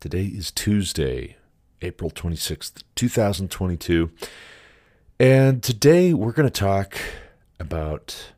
[0.00, 1.34] Today is Tuesday,
[1.82, 4.12] April 26th, 2022.
[5.18, 6.96] And today we're going to talk
[7.58, 8.30] about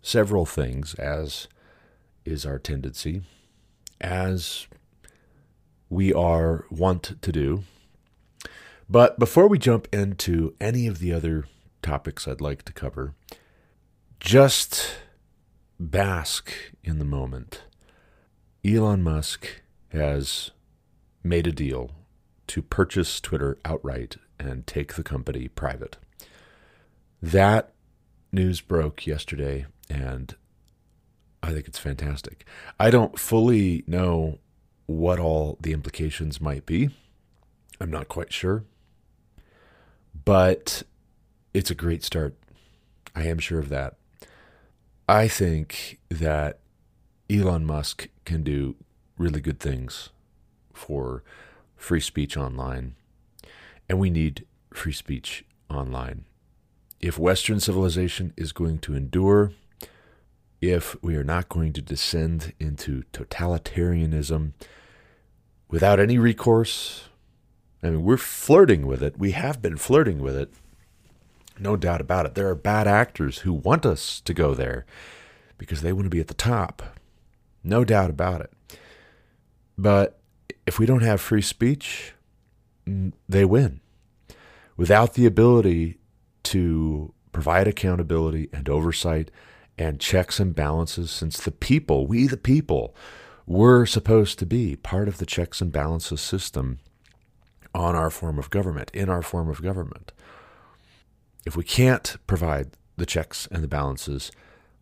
[0.00, 1.48] several things, as
[2.24, 3.24] is our tendency,
[4.00, 4.66] as
[5.90, 7.64] we are wont to do.
[8.88, 11.44] But before we jump into any of the other
[11.82, 13.12] topics I'd like to cover,
[14.18, 14.94] just
[15.78, 16.50] bask
[16.82, 17.64] in the moment.
[18.64, 19.60] Elon Musk
[19.90, 20.52] has
[21.22, 21.90] made a deal
[22.48, 25.96] to purchase Twitter outright and take the company private.
[27.20, 27.72] That
[28.32, 30.34] news broke yesterday, and
[31.42, 32.44] I think it's fantastic.
[32.78, 34.38] I don't fully know
[34.86, 36.90] what all the implications might be.
[37.80, 38.64] I'm not quite sure.
[40.24, 40.82] But
[41.54, 42.34] it's a great start.
[43.14, 43.96] I am sure of that.
[45.08, 46.60] I think that
[47.30, 48.76] Elon Musk can do
[49.18, 50.10] really good things
[50.72, 51.22] for
[51.76, 52.94] free speech online.
[53.88, 56.24] And we need free speech online.
[57.00, 59.52] If Western civilization is going to endure,
[60.60, 64.52] if we are not going to descend into totalitarianism
[65.68, 67.08] without any recourse,
[67.82, 69.18] I mean, we're flirting with it.
[69.18, 70.52] We have been flirting with it.
[71.58, 72.34] No doubt about it.
[72.36, 74.86] There are bad actors who want us to go there
[75.58, 76.82] because they want to be at the top.
[77.64, 78.52] No doubt about it.
[79.76, 80.20] But
[80.66, 82.14] if we don't have free speech,
[83.28, 83.80] they win.
[84.76, 85.98] Without the ability
[86.44, 89.30] to provide accountability and oversight
[89.78, 92.94] and checks and balances, since the people, we the people,
[93.46, 96.78] were supposed to be part of the checks and balances system
[97.74, 100.12] on our form of government, in our form of government.
[101.44, 104.30] If we can't provide the checks and the balances,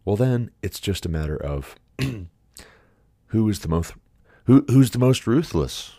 [0.04, 1.76] well, then it's just a matter of
[3.26, 3.94] who is the most
[4.50, 5.92] who who's the most ruthless,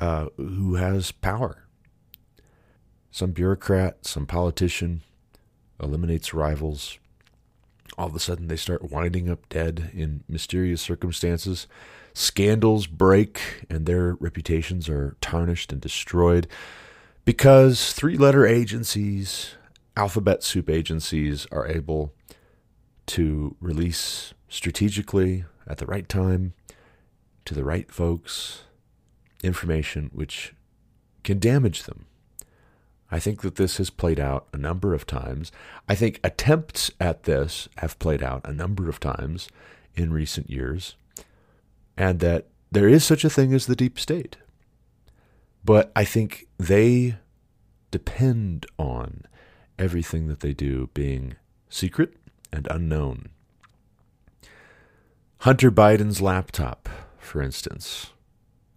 [0.00, 1.68] uh, who has power.
[3.12, 5.02] Some bureaucrat, some politician
[5.80, 6.98] eliminates rivals.
[7.96, 11.68] All of a sudden, they start winding up dead in mysterious circumstances.
[12.12, 13.40] Scandals break,
[13.70, 16.48] and their reputations are tarnished and destroyed
[17.24, 19.54] because three letter agencies,
[19.96, 22.12] alphabet soup agencies, are able
[23.06, 26.54] to release strategically at the right time
[27.44, 28.62] to the right folks
[29.42, 30.54] information which
[31.24, 32.06] can damage them.
[33.10, 35.52] I think that this has played out a number of times.
[35.88, 39.48] I think attempts at this have played out a number of times
[39.94, 40.96] in recent years,
[41.96, 44.38] and that there is such a thing as the deep state.
[45.62, 47.16] But I think they
[47.90, 49.24] depend on
[49.78, 51.36] everything that they do being
[51.68, 52.16] secret
[52.50, 53.28] and unknown.
[55.40, 56.88] Hunter Biden's laptop,
[57.22, 58.10] for instance,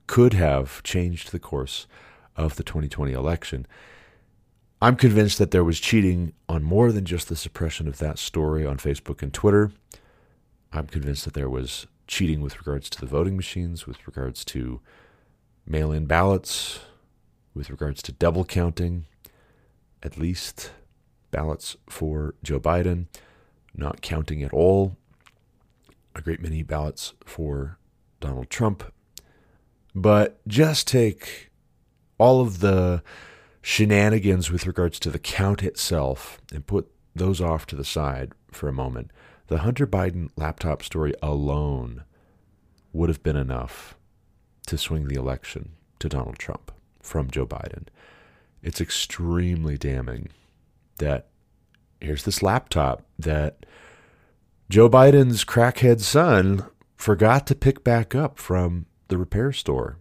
[0.07, 1.87] could have changed the course
[2.35, 3.65] of the 2020 election.
[4.81, 8.65] I'm convinced that there was cheating on more than just the suppression of that story
[8.65, 9.71] on Facebook and Twitter.
[10.71, 14.81] I'm convinced that there was cheating with regards to the voting machines, with regards to
[15.65, 16.79] mail in ballots,
[17.53, 19.05] with regards to double counting,
[20.03, 20.71] at least
[21.31, 23.07] ballots for Joe Biden
[23.77, 24.95] not counting at all
[26.13, 27.77] a great many ballots for
[28.25, 28.83] Donald Trump.
[29.93, 31.51] But just take
[32.17, 33.03] all of the
[33.61, 38.67] shenanigans with regards to the count itself and put those off to the side for
[38.67, 39.11] a moment.
[39.47, 42.03] The Hunter Biden laptop story alone
[42.93, 43.95] would have been enough
[44.67, 47.87] to swing the election to Donald Trump from Joe Biden.
[48.63, 50.29] It's extremely damning
[50.97, 51.27] that
[52.01, 53.65] here's this laptop that
[54.69, 56.65] Joe Biden's crackhead son
[57.05, 59.99] forgot to pick back up from the repair store.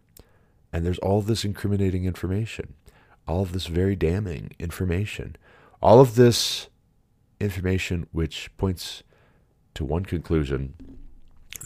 [0.72, 2.72] And there's all this incriminating information,
[3.28, 5.36] all of this very damning information,
[5.82, 6.68] all of this
[7.38, 9.02] information which points
[9.74, 10.72] to one conclusion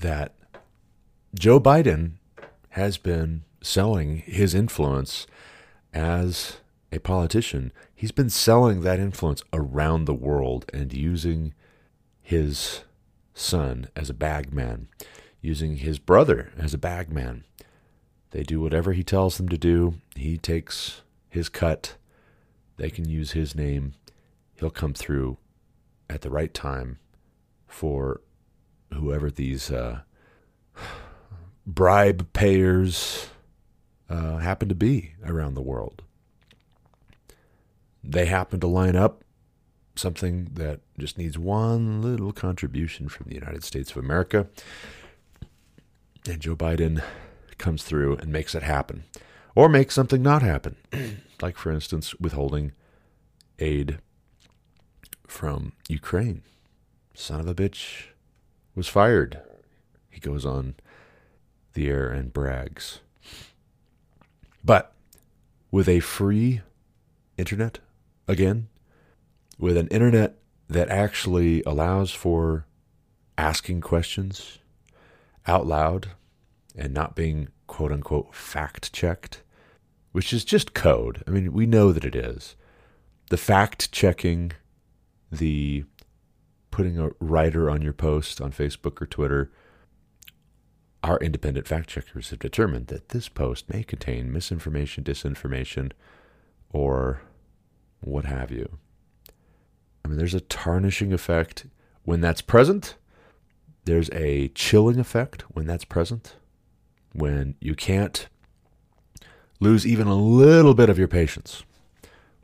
[0.00, 0.34] that
[1.38, 2.14] Joe Biden
[2.70, 5.28] has been selling his influence
[5.94, 6.56] as
[6.90, 11.54] a politician, he's been selling that influence around the world and using
[12.20, 12.80] his
[13.34, 14.88] son as a bagman,
[15.40, 17.44] using his brother as a bagman.
[18.30, 19.94] They do whatever he tells them to do.
[20.14, 21.96] He takes his cut.
[22.76, 23.94] They can use his name.
[24.56, 25.38] He'll come through
[26.10, 26.98] at the right time
[27.66, 28.20] for
[28.92, 30.00] whoever these uh,
[31.66, 33.28] bribe payers
[34.08, 36.02] uh, happen to be around the world.
[38.02, 39.22] They happen to line up
[39.96, 44.46] something that just needs one little contribution from the United States of America.
[46.26, 47.02] And Joe Biden
[47.58, 49.04] comes through and makes it happen,
[49.54, 50.76] or makes something not happen.
[51.42, 52.72] like, for instance, withholding
[53.58, 53.98] aid
[55.26, 56.42] from Ukraine.
[57.14, 58.06] Son of a bitch
[58.74, 59.40] was fired.
[60.10, 60.74] He goes on
[61.74, 63.00] the air and brags.
[64.64, 64.92] But
[65.70, 66.62] with a free
[67.36, 67.78] internet,
[68.26, 68.68] again,
[69.58, 70.36] with an internet
[70.68, 72.66] that actually allows for
[73.36, 74.58] asking questions
[75.48, 76.08] out loud
[76.76, 79.42] and not being quote unquote fact checked,
[80.12, 81.22] which is just code.
[81.26, 82.54] I mean, we know that it is.
[83.30, 84.52] The fact checking,
[85.30, 85.84] the
[86.70, 89.50] putting a writer on your post on Facebook or Twitter,
[91.02, 95.92] our independent fact checkers have determined that this post may contain misinformation, disinformation,
[96.70, 97.22] or
[98.00, 98.78] what have you.
[100.04, 101.66] I mean, there's a tarnishing effect
[102.04, 102.96] when that's present.
[103.84, 106.36] There's a chilling effect when that's present.
[107.12, 108.28] When you can't
[109.60, 111.64] lose even a little bit of your patience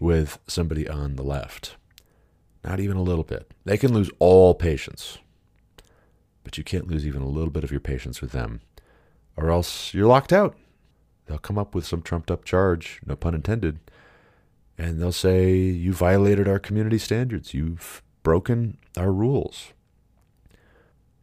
[0.00, 1.76] with somebody on the left.
[2.64, 3.52] Not even a little bit.
[3.64, 5.18] They can lose all patience,
[6.42, 8.60] but you can't lose even a little bit of your patience with them,
[9.36, 10.56] or else you're locked out.
[11.26, 13.78] They'll come up with some trumped up charge, no pun intended,
[14.76, 17.54] and they'll say, You violated our community standards.
[17.54, 19.72] You've broken our rules.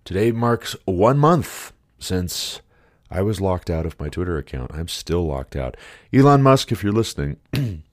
[0.03, 2.61] Today marks one month since
[3.09, 4.71] I was locked out of my Twitter account.
[4.73, 5.77] I'm still locked out.
[6.11, 7.37] Elon Musk, if you're listening,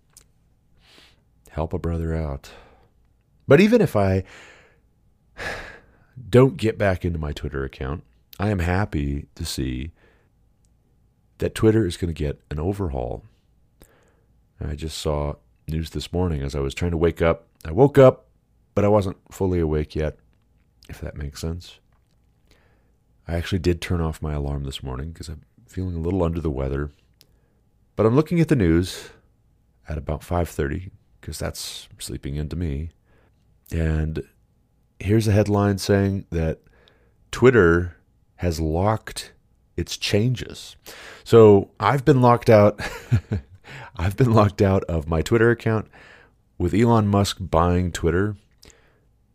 [1.51, 2.51] help a brother out.
[3.47, 4.25] But even if I
[6.31, 8.05] don't get back into my Twitter account,
[8.39, 9.93] I am happy to see
[11.39, 13.25] that Twitter is going to get an overhaul.
[14.61, 15.35] I just saw
[15.69, 17.47] news this morning as I was trying to wake up.
[17.65, 18.27] I woke up,
[18.75, 20.19] but I wasn't fully awake yet,
[20.89, 21.79] if that makes sense.
[23.29, 26.41] I actually did turn off my alarm this morning because I'm feeling a little under
[26.41, 26.91] the weather.
[27.95, 29.11] But I'm looking at the news
[29.87, 30.91] at about 5:30
[31.21, 32.91] because that's sleeping into me.
[33.71, 34.23] And
[34.99, 36.61] here's a headline saying that
[37.31, 37.97] Twitter
[38.37, 39.35] has locked
[39.77, 40.77] its changes.
[41.23, 42.81] So I've been locked out
[43.97, 45.89] I've been locked out of my Twitter account
[46.57, 48.37] with Elon Musk buying Twitter.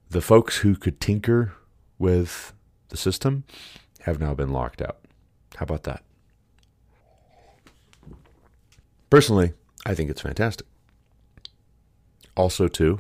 [0.10, 1.54] The folks who could tinker
[2.00, 2.54] with
[2.89, 3.44] the system
[4.03, 5.00] have now been locked out.
[5.55, 6.03] How about that?
[9.09, 9.53] Personally,
[9.85, 10.67] I think it's fantastic.
[12.35, 13.00] Also, too,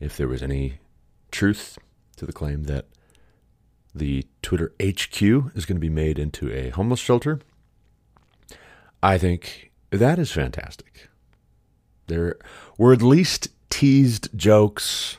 [0.00, 0.78] if there was any
[1.30, 1.78] truth
[2.16, 2.86] to the claim that
[3.94, 7.40] the Twitter HQ is going to be made into a homeless shelter,
[9.02, 11.08] I think that is fantastic.
[12.06, 12.36] There
[12.76, 15.18] were at least teased jokes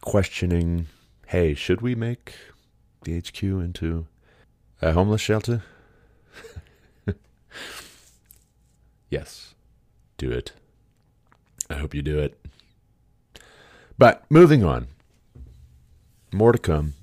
[0.00, 0.86] questioning
[1.28, 2.34] hey, should we make
[3.02, 4.06] the HQ into
[4.84, 5.62] a homeless shelter?
[9.10, 9.54] yes,
[10.18, 10.52] do it.
[11.70, 12.38] I hope you do it.
[13.96, 14.88] But moving on,
[16.32, 16.94] more to come,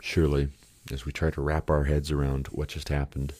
[0.00, 0.48] surely,
[0.90, 3.34] as we try to wrap our heads around what just happened.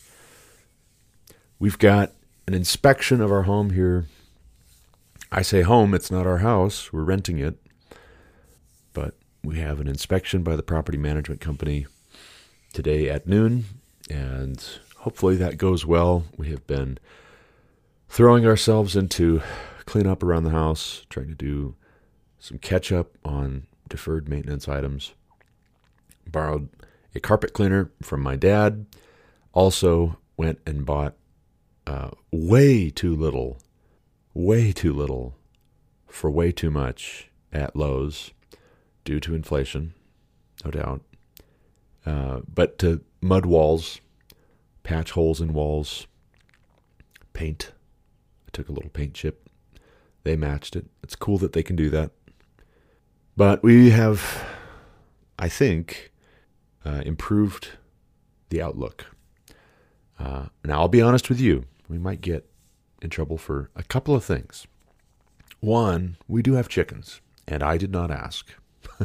[1.58, 2.12] We've got
[2.46, 4.06] an inspection of our home here.
[5.32, 7.58] I say home, it's not our house, we're renting it.
[8.92, 11.86] But we have an inspection by the property management company
[12.72, 13.64] today at noon,
[14.12, 14.62] and
[14.98, 16.24] hopefully that goes well.
[16.36, 16.98] We have been
[18.08, 19.40] throwing ourselves into
[19.86, 21.74] cleanup around the house, trying to do
[22.38, 25.14] some catch up on deferred maintenance items.
[26.26, 26.68] Borrowed
[27.14, 28.86] a carpet cleaner from my dad.
[29.54, 31.14] Also went and bought
[31.86, 33.58] uh, way too little,
[34.34, 35.34] way too little
[36.06, 38.32] for way too much at Lowe's
[39.04, 39.94] due to inflation,
[40.64, 41.00] no doubt.
[42.04, 44.00] Uh, but to mud walls,
[44.82, 46.06] patch holes in walls,
[47.32, 47.72] paint.
[48.46, 49.48] I took a little paint chip.
[50.24, 50.86] They matched it.
[51.02, 52.10] It's cool that they can do that.
[53.36, 54.44] But we have,
[55.38, 56.12] I think,
[56.84, 57.70] uh, improved
[58.50, 59.06] the outlook.
[60.18, 62.48] Uh, now, I'll be honest with you we might get
[63.02, 64.66] in trouble for a couple of things.
[65.60, 68.50] One, we do have chickens, and I did not ask.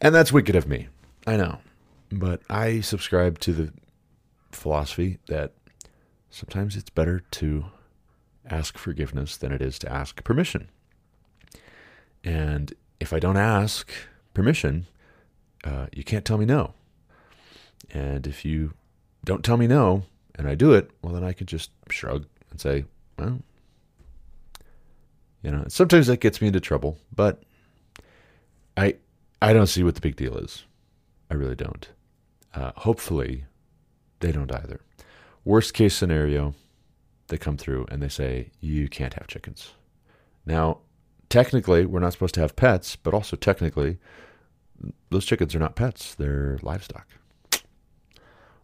[0.00, 0.88] and that's wicked of me.
[1.26, 1.58] I know.
[2.10, 3.72] But I subscribe to the
[4.52, 5.52] philosophy that
[6.30, 7.66] sometimes it's better to
[8.48, 10.70] ask forgiveness than it is to ask permission.
[12.24, 13.90] And if I don't ask
[14.34, 14.86] permission,
[15.64, 16.74] uh, you can't tell me no.
[17.90, 18.74] And if you
[19.24, 22.60] don't tell me no and I do it, well, then I can just shrug and
[22.60, 22.84] say,
[23.18, 23.40] well,
[25.42, 27.42] you know, sometimes that gets me into trouble, but
[28.76, 28.96] I
[29.40, 30.64] I don't see what the big deal is.
[31.30, 31.88] I really don't.
[32.54, 33.44] Uh, hopefully,
[34.20, 34.80] they don't either.
[35.44, 36.54] Worst case scenario,
[37.28, 39.72] they come through and they say, you can't have chickens.
[40.44, 40.78] Now,
[41.28, 43.98] technically, we're not supposed to have pets, but also technically,
[45.10, 47.06] those chickens are not pets, they're livestock.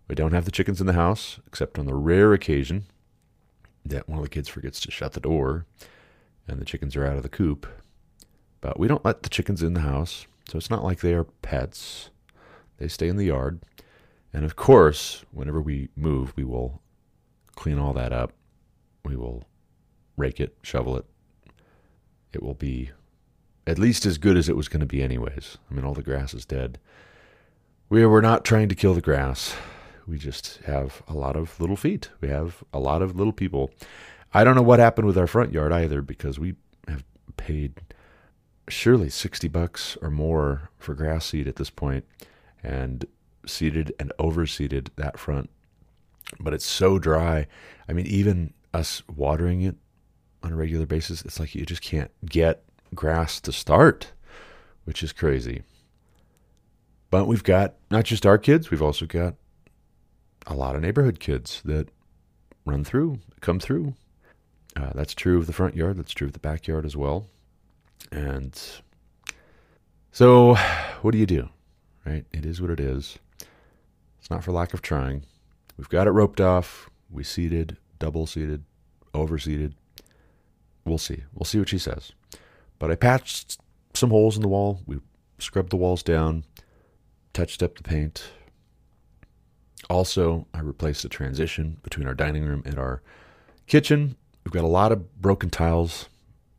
[0.09, 2.85] We don't have the chickens in the house, except on the rare occasion
[3.85, 5.67] that one of the kids forgets to shut the door
[6.47, 7.67] and the chickens are out of the coop.
[8.61, 11.25] But we don't let the chickens in the house, so it's not like they are
[11.25, 12.11] pets.
[12.79, 13.61] They stay in the yard.
[14.33, 16.83] And of course, whenever we move, we will
[17.55, 18.33] clean all that up.
[19.05, 19.45] We will
[20.17, 21.05] rake it, shovel it.
[22.33, 22.91] It will be
[23.67, 25.59] at least as good as it was going to be, anyways.
[25.71, 26.79] I mean, all the grass is dead.
[27.89, 29.55] We were not trying to kill the grass.
[30.07, 32.11] We just have a lot of little feet.
[32.21, 33.71] We have a lot of little people.
[34.33, 36.57] I don't know what happened with our front yard either because we
[36.89, 37.05] have
[37.37, 37.81] paid
[38.69, 42.05] surely 60 bucks or more for grass seed at this point
[42.63, 43.05] and
[43.47, 45.51] seeded and overseeded that front.
[46.41, 47.47] But it's so dry.
[47.89, 49.77] I mean, even us watering it
[50.43, 54.13] on a regular basis, it's like you just can't get grass to start,
[54.85, 55.63] which is crazy.
[57.11, 59.35] But we've got not just our kids, we've also got
[60.47, 61.89] a lot of neighborhood kids that
[62.67, 63.95] run through, come through,
[64.77, 65.97] uh, that's true of the front yard.
[65.97, 67.27] That's true of the backyard as well.
[68.15, 68.57] And
[70.13, 70.55] so,
[71.03, 71.49] what do you do?
[72.07, 72.25] Right?
[72.33, 73.19] It is what it is.
[74.21, 75.25] It's not for lack of trying.
[75.77, 76.89] We've got it roped off.
[77.11, 78.63] We seeded, double seeded,
[79.13, 79.75] over seeded.
[80.85, 81.25] We'll see.
[81.35, 82.13] We'll see what she says.
[82.79, 83.59] But I patched
[83.95, 84.81] some holes in the wall.
[84.87, 84.99] We
[85.39, 86.45] scrubbed the walls down,
[87.33, 88.25] touched up the paint.
[89.91, 93.03] Also, I replaced the transition between our dining room and our
[93.67, 96.09] kitchen We've got a lot of broken tiles.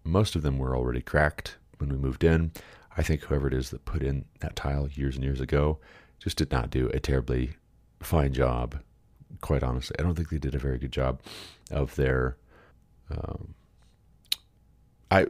[0.05, 2.51] Most of them were already cracked when we moved in.
[2.95, 5.79] I think whoever it is that put in that tile years and years ago
[6.19, 7.55] just did not do a terribly
[7.99, 8.79] fine job.
[9.41, 11.21] Quite honestly, I don't think they did a very good job
[11.71, 12.37] of their,
[13.09, 13.55] um,
[15.11, 15.25] I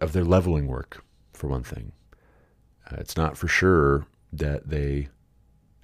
[0.00, 1.02] of their leveling work.
[1.32, 1.92] For one thing,
[2.90, 5.08] uh, it's not for sure that they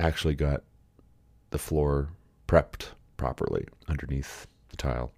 [0.00, 0.62] actually got
[1.50, 2.08] the floor
[2.48, 5.12] prepped properly underneath the tile.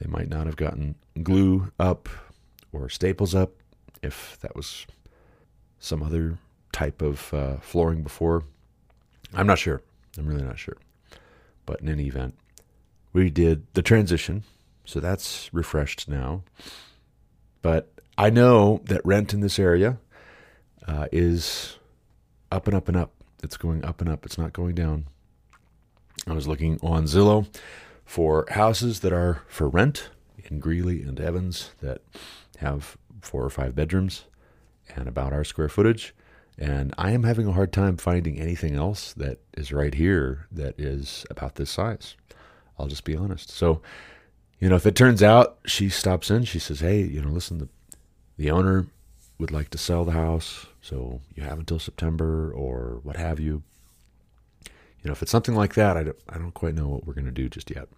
[0.00, 2.08] They might not have gotten glue up
[2.72, 3.52] or staples up
[4.02, 4.86] if that was
[5.78, 6.38] some other
[6.72, 8.44] type of uh, flooring before.
[9.34, 9.82] I'm not sure.
[10.18, 10.76] I'm really not sure.
[11.66, 12.34] But in any event,
[13.12, 14.44] we did the transition.
[14.84, 16.42] So that's refreshed now.
[17.62, 19.98] But I know that rent in this area
[20.86, 21.78] uh, is
[22.50, 23.12] up and up and up.
[23.42, 24.24] It's going up and up.
[24.24, 25.06] It's not going down.
[26.26, 27.46] I was looking on Zillow
[28.10, 30.10] for houses that are for rent
[30.50, 32.02] in Greeley and Evans that
[32.58, 34.24] have four or five bedrooms
[34.96, 36.12] and about our square footage.
[36.58, 40.74] And I am having a hard time finding anything else that is right here that
[40.76, 42.16] is about this size.
[42.76, 43.48] I'll just be honest.
[43.48, 43.80] So,
[44.58, 47.58] you know, if it turns out she stops in, she says, "Hey, you know, listen,
[47.58, 47.68] the
[48.36, 48.88] the owner
[49.38, 53.62] would like to sell the house, so you have until September or what have you."
[55.02, 57.14] You know, if it's something like that, I don't, I don't quite know what we're
[57.14, 57.88] going to do just yet.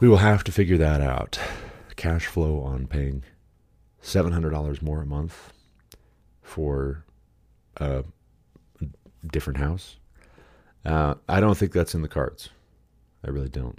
[0.00, 1.38] We will have to figure that out.
[1.96, 3.22] Cash flow on paying
[4.02, 5.52] $700 more a month
[6.42, 7.04] for
[7.76, 8.04] a
[9.30, 9.96] different house.
[10.84, 12.48] Uh, I don't think that's in the cards.
[13.24, 13.78] I really don't.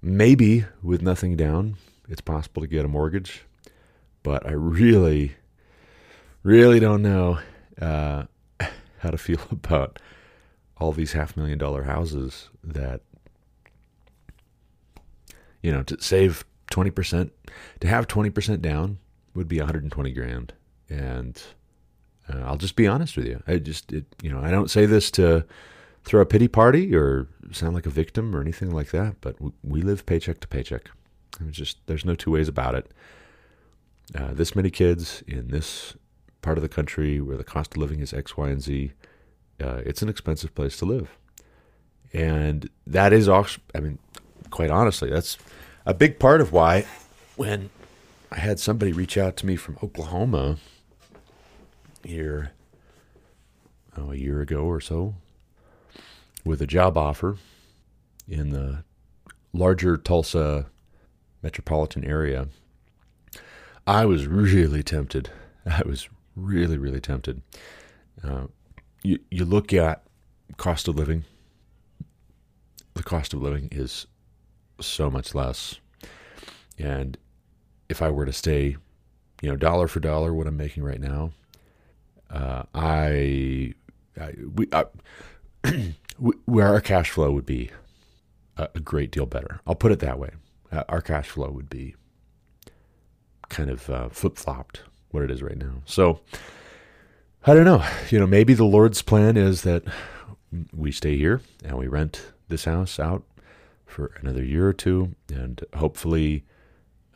[0.00, 1.76] Maybe with nothing down,
[2.08, 3.42] it's possible to get a mortgage,
[4.22, 5.36] but I really,
[6.42, 7.40] really don't know
[7.80, 8.24] uh,
[8.98, 9.98] how to feel about
[10.78, 13.00] all these half million dollar houses that
[15.62, 17.30] you know to save 20%
[17.80, 18.98] to have 20% down
[19.34, 20.52] would be 120 grand.
[20.90, 21.40] And
[22.32, 23.42] uh, I'll just be honest with you.
[23.46, 25.44] I just it, you know I don't say this to
[26.04, 29.82] throw a pity party or sound like a victim or anything like that but we
[29.82, 30.90] live paycheck to paycheck.
[31.40, 32.90] It's just there's no two ways about it.
[34.14, 35.94] Uh, this many kids in this
[36.40, 38.92] part of the country where the cost of living is X, Y, and Z
[39.62, 41.16] uh, it's an expensive place to live.
[42.12, 43.44] And that is, I
[43.80, 43.98] mean,
[44.50, 45.36] quite honestly, that's
[45.84, 46.86] a big part of why
[47.36, 47.70] when
[48.30, 50.56] I had somebody reach out to me from Oklahoma
[52.04, 52.52] here
[53.96, 55.14] oh, a year ago or so
[56.44, 57.36] with a job offer
[58.28, 58.84] in the
[59.52, 60.66] larger Tulsa
[61.42, 62.48] metropolitan area,
[63.86, 65.30] I was really tempted.
[65.66, 67.42] I was really, really tempted.
[68.22, 68.46] Uh,
[69.02, 70.02] you you look at
[70.56, 71.24] cost of living.
[72.94, 74.06] The cost of living is
[74.80, 75.78] so much less,
[76.78, 77.16] and
[77.88, 78.76] if I were to stay,
[79.40, 81.32] you know, dollar for dollar, what I'm making right now,
[82.30, 83.74] uh, I,
[84.20, 84.84] I we, I,
[86.44, 87.70] where our cash flow would be
[88.56, 89.60] a, a, great deal better.
[89.66, 90.30] I'll put it that way.
[90.70, 91.94] Uh, our cash flow would be
[93.48, 95.82] kind of uh, flip flopped what it is right now.
[95.86, 96.20] So
[97.46, 97.84] I don't know.
[98.10, 99.84] You know, maybe the Lord's plan is that
[100.74, 103.22] we stay here and we rent this house out
[103.86, 106.44] for another year or two, and hopefully,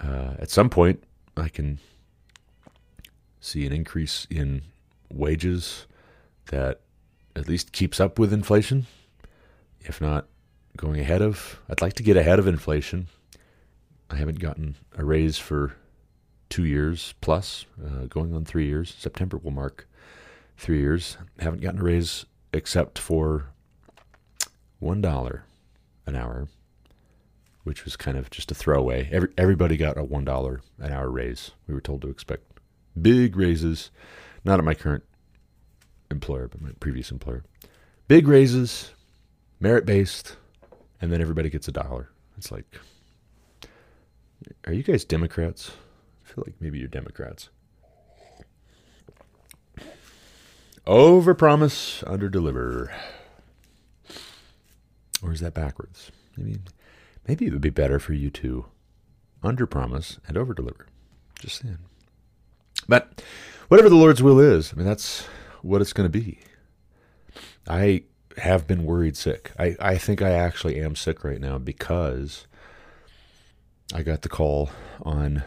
[0.00, 1.02] uh, at some point,
[1.36, 1.78] I can
[3.40, 4.62] see an increase in
[5.12, 5.86] wages
[6.46, 6.80] that
[7.36, 8.86] at least keeps up with inflation,
[9.80, 10.26] if not
[10.76, 11.60] going ahead of.
[11.68, 13.08] I'd like to get ahead of inflation.
[14.08, 15.76] I haven't gotten a raise for
[16.48, 18.94] two years plus, uh, going on three years.
[18.98, 19.86] September will mark
[20.56, 21.16] three years.
[21.38, 23.46] Haven't gotten a raise except for
[24.78, 25.44] one dollar
[26.06, 26.48] an hour,
[27.64, 29.08] which was kind of just a throwaway.
[29.12, 31.52] Every, everybody got a one dollar an hour raise.
[31.66, 32.44] We were told to expect
[33.00, 33.90] big raises,
[34.44, 35.04] not at my current
[36.10, 37.44] employer, but my previous employer.
[38.08, 38.92] Big raises,
[39.60, 40.36] merit based,
[41.00, 42.10] and then everybody gets a dollar.
[42.36, 42.66] It's like,
[44.66, 45.72] are you guys Democrats?
[46.24, 47.48] I feel like maybe you're Democrats.
[50.86, 52.92] Over promise, under deliver.
[55.22, 56.10] Or is that backwards?
[56.36, 56.62] I mean,
[57.28, 58.66] maybe it would be better for you to
[59.42, 60.86] under promise and over deliver.
[61.38, 61.78] Just saying.
[62.88, 63.22] But
[63.68, 65.22] whatever the Lord's will is, I mean, that's
[65.62, 66.40] what it's going to be.
[67.68, 68.02] I
[68.38, 69.52] have been worried sick.
[69.58, 72.46] I, I think I actually am sick right now because
[73.94, 74.70] I got the call
[75.02, 75.44] on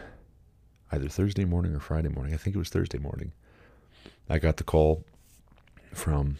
[0.92, 2.32] either Thursday morning or Friday morning.
[2.32, 3.32] I think it was Thursday morning.
[4.30, 5.04] I got the call
[5.92, 6.38] from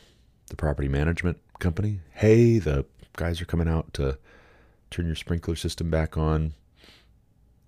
[0.49, 2.01] the property management company.
[2.15, 2.85] Hey, the
[3.17, 4.19] guys are coming out to
[4.91, 6.55] turn your sprinkler system back on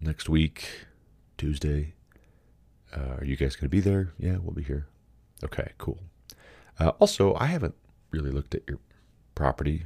[0.00, 0.68] next week,
[1.36, 1.94] Tuesday.
[2.94, 4.12] Uh, are you guys going to be there?
[4.18, 4.86] Yeah, we'll be here.
[5.44, 5.98] Okay, cool.
[6.78, 7.74] Uh, also, I haven't
[8.10, 8.78] really looked at your
[9.34, 9.84] property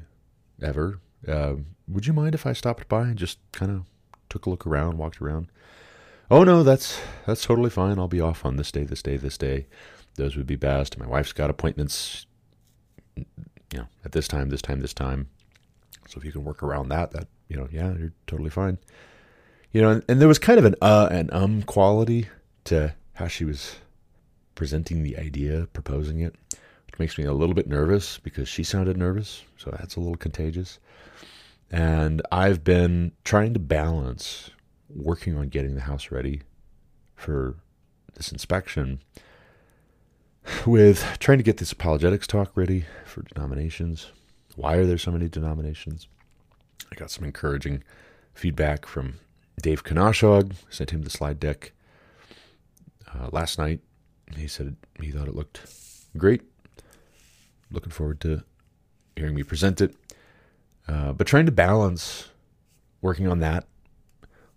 [0.63, 1.01] ever.
[1.27, 1.55] Uh,
[1.89, 3.85] would you mind if I stopped by and just kind of
[4.29, 5.49] took a look around, walked around?
[6.33, 7.99] oh no, that's that's totally fine.
[7.99, 9.67] I'll be off on this day, this day, this day.
[10.17, 10.99] Those would be best.
[10.99, 12.27] My wife's got appointments,
[13.17, 13.25] you
[13.73, 15.29] know, at this time, this time, this time.
[16.09, 18.79] So if you can work around that, that you know, yeah, you're totally fine.
[19.73, 22.29] You know, and, and there was kind of an uh and um quality
[22.65, 23.77] to how she was
[24.55, 26.35] presenting the idea, proposing it,
[26.87, 29.43] which makes me a little bit nervous because she sounded nervous.
[29.57, 30.79] So that's a little contagious.
[31.71, 34.51] And I've been trying to balance
[34.95, 36.43] working on getting the house ready
[37.15, 37.57] for
[38.15, 39.01] this inspection
[40.67, 44.11] with trying to get this apologetics talk ready for denominations.
[44.57, 46.09] Why are there so many denominations?
[46.91, 47.83] I got some encouraging
[48.35, 49.15] feedback from
[49.61, 50.55] Dave Kanashog.
[50.71, 51.73] Sent him the slide deck
[53.15, 53.81] uh, last night.
[54.37, 55.61] He said he thought it looked
[56.17, 56.43] great.
[57.71, 58.43] Looking forward to
[59.17, 59.95] hearing me present it.
[60.89, 62.29] Uh, but trying to balance
[63.01, 63.67] working on that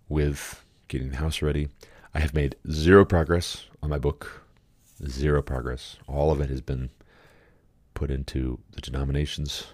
[0.08, 1.68] with getting the house ready.
[2.14, 4.45] I have made zero progress on my book.
[5.04, 5.96] Zero progress.
[6.06, 6.90] All of it has been
[7.94, 9.66] put into the denominations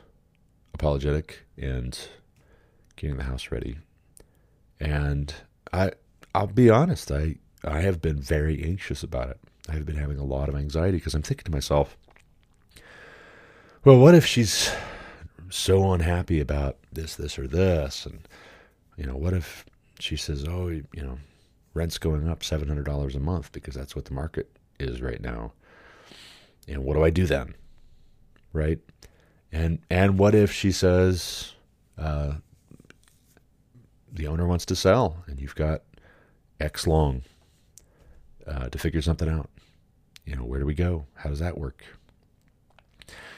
[0.75, 1.99] apologetic and
[2.97, 3.79] getting the house ready.
[4.81, 5.33] And
[5.73, 5.93] I
[6.35, 9.39] I'll be honest, I I have been very anxious about it.
[9.69, 11.97] I have been having a lot of anxiety because I'm thinking to myself,
[13.85, 14.73] well, what if she's
[15.51, 18.07] so unhappy about this, this, or this?
[18.07, 18.27] And,
[18.97, 19.65] you know, what if
[20.01, 21.19] she says, "Oh, you know,
[21.75, 24.51] rent's going up seven hundred dollars a month because that's what the market
[24.83, 25.53] is right now."
[26.69, 27.55] And what do I do then?
[28.53, 28.79] Right?
[29.51, 31.53] And and what if she says,
[31.99, 32.35] uh,
[34.11, 35.83] the owner wants to sell, and you've got
[36.61, 37.23] X long
[38.47, 39.51] uh, to figure something out?
[40.25, 41.07] You know, where do we go?
[41.15, 41.85] How does that work?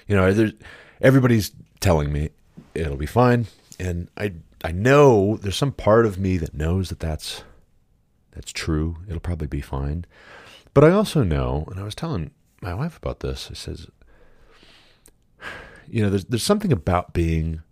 [0.06, 0.50] You know,
[1.00, 2.30] everybody's telling me
[2.74, 3.46] it'll be fine,
[3.78, 7.42] and I I know there's some part of me that knows that that's
[8.32, 8.98] that's true.
[9.08, 10.04] It'll probably be fine.
[10.74, 13.48] But I also know, and I was telling my wife about this.
[13.50, 13.86] I says,
[15.86, 17.62] you know, there's there's something about being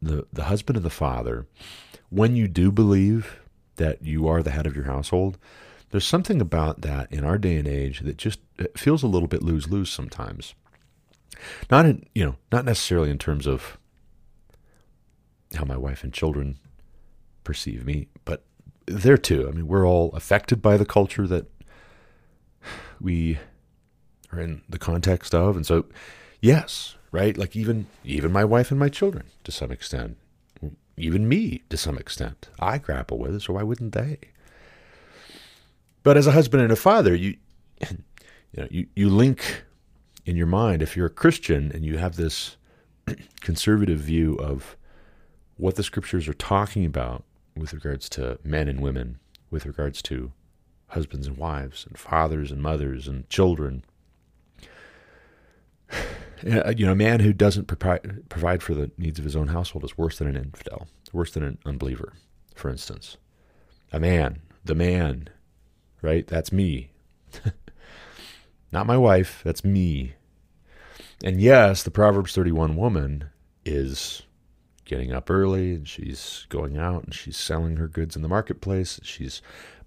[0.00, 1.46] the the husband and the father
[2.08, 3.38] when you do believe
[3.76, 5.38] that you are the head of your household.
[5.90, 8.40] There's something about that in our day and age that just
[8.76, 10.54] feels a little bit lose lose sometimes.
[11.70, 13.78] Not in you know, not necessarily in terms of
[15.54, 16.58] how my wife and children
[17.44, 18.44] perceive me, but
[18.86, 19.48] there too.
[19.48, 21.46] I mean, we're all affected by the culture that
[23.02, 23.38] we
[24.32, 25.86] are in the context of, and so
[26.40, 27.36] yes, right?
[27.36, 30.16] Like even even my wife and my children to some extent,
[30.96, 33.42] even me to some extent, I grapple with it.
[33.42, 34.18] So why wouldn't they?
[36.02, 37.36] But as a husband and a father, you
[37.90, 37.98] you
[38.56, 39.64] know you, you link
[40.24, 42.56] in your mind if you're a Christian and you have this
[43.40, 44.76] conservative view of
[45.56, 47.24] what the scriptures are talking about
[47.56, 49.18] with regards to men and women,
[49.50, 50.32] with regards to
[50.92, 53.84] husbands and wives, and fathers and mothers and children.
[56.44, 59.96] You know, a man who doesn't provide for the needs of his own household is
[59.96, 62.14] worse than an infidel, worse than an unbeliever,
[62.56, 63.16] for instance.
[63.92, 65.28] A man, the man,
[66.02, 66.26] right?
[66.26, 66.90] That's me.
[68.72, 70.14] Not my wife, that's me.
[71.22, 73.30] And yes, the Proverbs 31 woman
[73.64, 74.22] is
[74.84, 78.98] getting up early and she's going out and she's selling her goods in the marketplace.
[79.04, 79.40] She's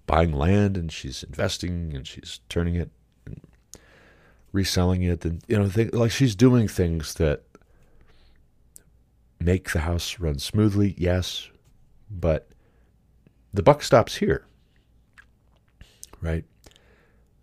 [0.06, 2.90] buying land and she's investing and she's turning it
[3.26, 3.40] and
[4.52, 7.42] reselling it and you know like she's doing things that
[9.40, 10.94] make the house run smoothly.
[10.98, 11.48] Yes,
[12.10, 12.48] but
[13.52, 14.44] the buck stops here.
[16.20, 16.44] Right?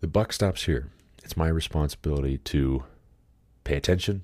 [0.00, 0.90] The buck stops here.
[1.22, 2.84] It's my responsibility to
[3.64, 4.22] pay attention,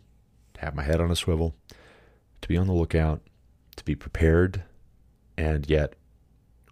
[0.55, 1.55] to have my head on a swivel,
[2.43, 3.23] to be on the lookout,
[3.77, 4.63] to be prepared,
[5.39, 5.95] and yet,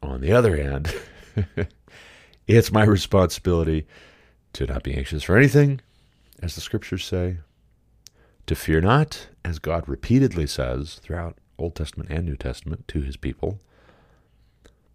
[0.03, 0.95] on the other hand,
[2.47, 3.87] it's my responsibility
[4.55, 5.81] to not be anxious for anything,
[6.43, 7.39] as the scriptures say,
[8.47, 13.17] to fear not, as God repeatedly says throughout Old Testament and New Testament to his
[13.17, 13.59] people,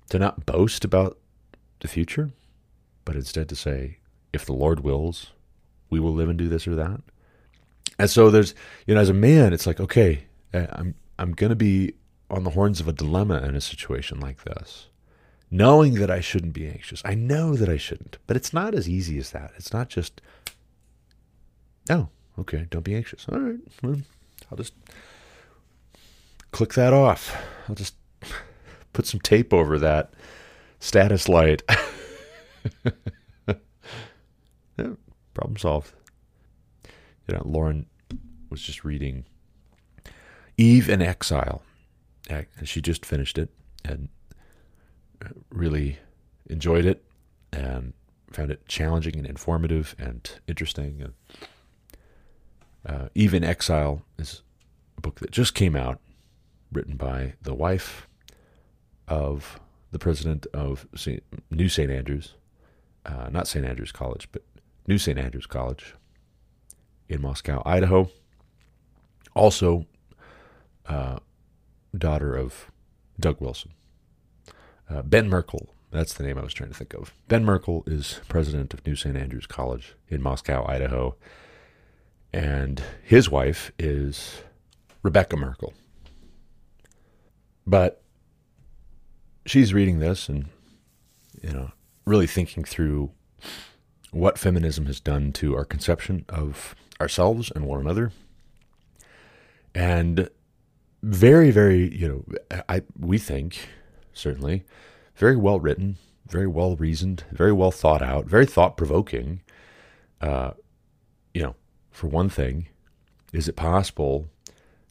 [0.10, 1.17] to not boast about
[1.79, 2.32] the future,
[3.06, 3.97] but instead to say,
[4.32, 5.32] if the Lord wills,
[5.89, 7.01] we will live and do this or that.
[7.99, 8.56] And so there's,
[8.88, 11.93] you know, as a man, it's like, okay, uh, I'm I'm going to be
[12.29, 14.88] on the horns of a dilemma in a situation like this,
[15.53, 17.03] knowing that I shouldn't be anxious.
[17.05, 19.51] I know that I shouldn't, but it's not as easy as that.
[19.55, 20.19] It's not just,
[21.91, 23.27] oh, okay, don't be anxious.
[23.29, 23.59] All right,
[24.49, 24.73] I'll just
[26.49, 27.37] click that off.
[27.69, 27.93] I'll just
[28.93, 30.15] put some tape over that
[30.79, 31.61] status light.
[33.45, 33.53] yeah,
[35.35, 35.93] problem solved.
[37.27, 37.85] You know, Lauren
[38.49, 39.25] was just reading
[40.57, 41.61] Eve in Exile.
[42.63, 43.49] She just finished it
[43.85, 44.09] and
[45.49, 45.99] really
[46.49, 47.03] enjoyed it
[47.51, 47.93] and
[48.31, 51.01] found it challenging and informative and interesting.
[51.01, 51.13] And
[52.86, 54.41] uh, Eve in Exile is
[54.97, 55.99] a book that just came out,
[56.71, 58.07] written by the wife
[59.07, 59.59] of
[59.91, 61.91] the president of Saint, New St.
[61.91, 62.33] Andrews,
[63.05, 63.65] uh, not St.
[63.65, 64.43] Andrews College, but
[64.88, 65.17] New St.
[65.17, 65.95] Andrews College
[67.07, 68.09] in Moscow, Idaho.
[69.36, 69.86] Also,
[70.88, 71.19] uh,
[71.95, 72.71] daughter of
[73.19, 73.71] Doug Wilson.
[74.93, 77.13] Uh, ben Merkle, that's the name I was trying to think of.
[77.27, 79.17] Ben Merkle is president of New St.
[79.17, 81.15] Andrews College in Moscow, Idaho.
[82.32, 84.43] And his wife is
[85.01, 85.73] Rebekah Merkle.
[87.65, 88.03] But
[89.47, 90.45] she's reading this and,
[91.41, 91.71] you know,
[92.06, 93.12] really thinking through
[94.12, 98.12] what feminism has done to our conception of ourselves and one another.
[99.73, 100.29] And
[101.01, 103.69] very, very, you know, I we think
[104.13, 104.63] certainly
[105.15, 105.97] very well written,
[106.28, 109.41] very well reasoned, very well thought out, very thought provoking.
[110.21, 110.52] Uh,
[111.34, 111.56] you know,
[111.91, 112.67] for one thing,
[113.32, 114.30] is it possible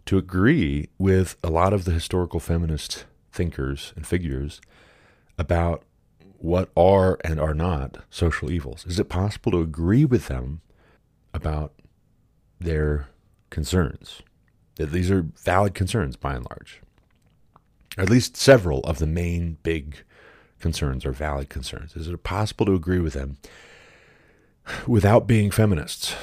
[0.06, 4.60] to agree with a lot of the historical feminist thinkers and figures
[5.38, 5.84] about
[6.38, 8.84] what are and are not social evils?
[8.86, 10.60] Is it possible to agree with them
[11.32, 11.72] about
[12.60, 13.08] their
[13.50, 14.22] concerns?
[14.76, 16.81] that these are valid concerns by and large.
[17.98, 20.04] At least several of the main big
[20.60, 21.94] concerns are valid concerns.
[21.94, 23.36] Is it possible to agree with them
[24.86, 26.14] without being feminists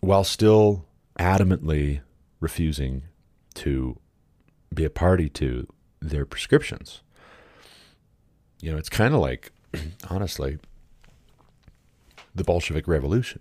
[0.00, 0.84] while still
[1.18, 2.00] adamantly
[2.40, 3.04] refusing
[3.54, 3.98] to
[4.74, 5.66] be a party to
[6.00, 7.00] their prescriptions?
[8.60, 9.52] You know, it's kind of like,
[10.10, 10.58] honestly,
[12.34, 13.40] the Bolshevik Revolution.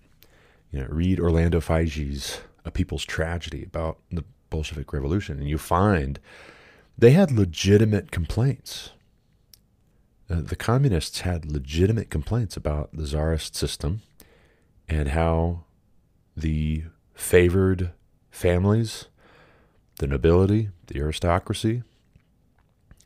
[0.71, 6.19] You know, read Orlando Figes' a people's tragedy about the Bolshevik Revolution, and you find
[6.99, 8.91] they had legitimate complaints.
[10.29, 14.01] Uh, the communists had legitimate complaints about the czarist system
[14.87, 15.63] and how
[16.35, 16.83] the
[17.13, 17.91] favored
[18.29, 19.05] families,
[19.99, 21.83] the nobility, the aristocracy,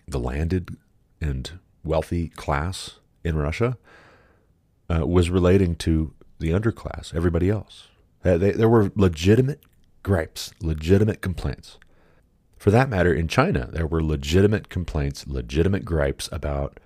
[0.07, 0.75] the landed
[1.21, 3.77] and wealthy class in Russia
[4.89, 7.89] uh, was relating to the underclass, everybody else.
[8.23, 9.61] They, there were legitimate
[10.01, 11.77] gripes, legitimate complaints
[12.63, 16.79] For that matter, in China, there were legitimate complaints, legitimate gripes about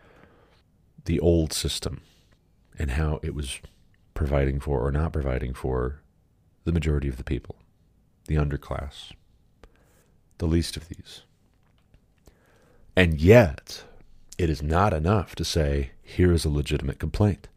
[1.05, 2.01] the old system
[2.79, 3.59] and how it was
[4.15, 6.01] providing for or not providing for
[6.63, 7.57] the majority of the people,
[8.25, 9.11] the underclass,
[10.39, 11.21] the least of these.
[12.95, 13.83] And yet,
[14.39, 17.49] it is not enough to say, here is a legitimate complaint.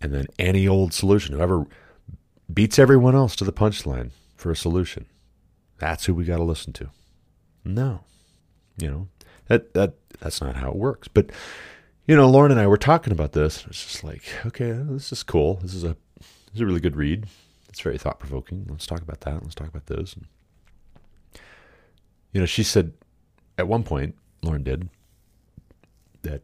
[0.00, 1.66] And then any old solution, whoever
[2.50, 5.04] beats everyone else to the punchline for a solution,
[5.76, 6.88] that's who we got to listen to.
[7.68, 8.00] No.
[8.78, 9.08] You know,
[9.48, 11.08] that, that, that's not how it works.
[11.08, 11.30] But,
[12.06, 13.64] you know, Lauren and I were talking about this.
[13.66, 15.54] It's just like, okay, this is cool.
[15.62, 17.26] This is a, this is a really good read.
[17.68, 18.66] It's very thought provoking.
[18.68, 19.42] Let's talk about that.
[19.42, 20.14] Let's talk about this.
[20.14, 20.26] And,
[22.32, 22.92] you know, she said
[23.58, 24.88] at one point, Lauren did,
[26.22, 26.42] that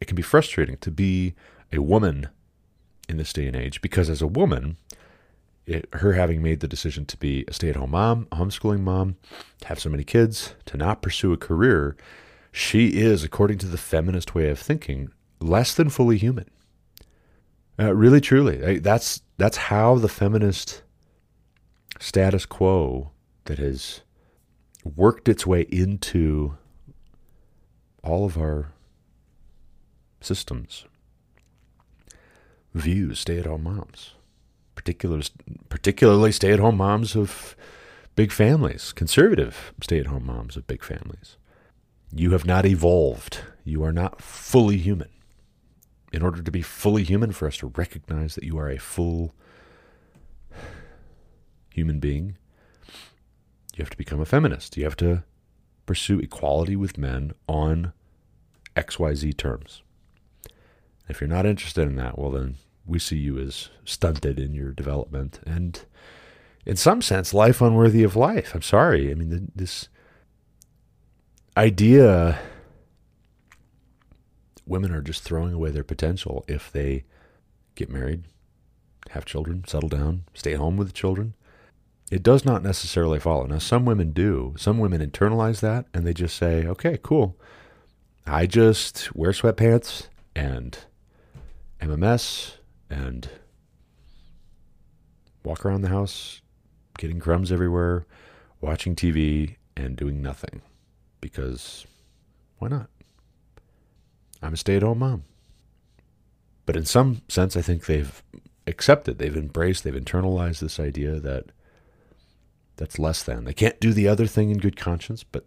[0.00, 1.34] it can be frustrating to be
[1.72, 2.28] a woman
[3.08, 4.76] in this day and age because as a woman,
[5.66, 8.80] it, her having made the decision to be a stay at home mom, a homeschooling
[8.80, 9.16] mom,
[9.60, 11.96] to have so many kids, to not pursue a career,
[12.52, 16.48] she is, according to the feminist way of thinking, less than fully human.
[17.78, 20.82] Uh, really, truly, that's that's how the feminist
[21.98, 23.10] status quo
[23.46, 24.02] that has
[24.84, 26.56] worked its way into
[28.04, 28.72] all of our
[30.20, 30.84] systems
[32.74, 34.14] views stay-at-home moms,
[34.74, 35.24] particularly
[35.68, 37.56] particularly stay-at-home moms of
[38.16, 41.36] big families, conservative stay-at-home moms of big families.
[42.12, 43.40] You have not evolved.
[43.64, 45.08] You are not fully human.
[46.12, 49.34] In order to be fully human, for us to recognize that you are a full
[51.70, 52.36] human being,
[53.74, 54.76] you have to become a feminist.
[54.76, 55.24] You have to
[55.86, 57.92] pursue equality with men on
[58.76, 59.82] XYZ terms.
[61.08, 62.56] If you're not interested in that, well, then
[62.86, 65.80] we see you as stunted in your development and,
[66.66, 68.54] in some sense, life unworthy of life.
[68.54, 69.10] I'm sorry.
[69.10, 69.88] I mean, this
[71.56, 72.38] idea
[74.66, 77.04] women are just throwing away their potential if they
[77.74, 78.24] get married,
[79.10, 81.34] have children, settle down, stay home with the children.
[82.10, 83.46] It does not necessarily follow.
[83.46, 84.54] Now, some women do.
[84.56, 87.36] Some women internalize that and they just say, okay, cool.
[88.26, 90.78] I just wear sweatpants and
[91.80, 92.58] M&Ms
[92.94, 93.28] and
[95.42, 96.40] walk around the house
[96.96, 98.06] getting crumbs everywhere,
[98.60, 100.62] watching TV, and doing nothing.
[101.20, 101.86] Because
[102.58, 102.88] why not?
[104.40, 105.24] I'm a stay at home mom.
[106.66, 108.22] But in some sense, I think they've
[108.66, 111.46] accepted, they've embraced, they've internalized this idea that
[112.76, 113.44] that's less than.
[113.44, 115.44] They can't do the other thing in good conscience, but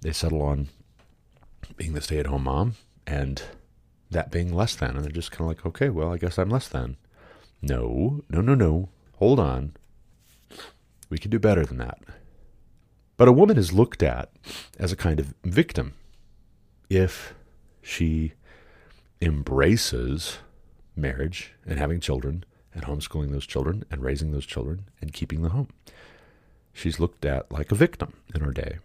[0.00, 0.68] they settle on
[1.76, 2.74] being the stay at home mom
[3.06, 3.42] and
[4.10, 4.96] that being less than.
[4.96, 6.96] And they're just kind of like, okay, well, I guess I'm less than.
[7.62, 8.88] No, no, no, no.
[9.16, 9.74] Hold on.
[11.08, 11.98] We can do better than that.
[13.16, 14.30] But a woman is looked at
[14.78, 15.94] as a kind of victim
[16.88, 17.34] if
[17.82, 18.32] she
[19.20, 20.38] embraces
[20.96, 25.50] marriage and having children and homeschooling those children and raising those children and keeping the
[25.50, 25.68] home.
[26.72, 28.78] She's looked at like a victim in our day.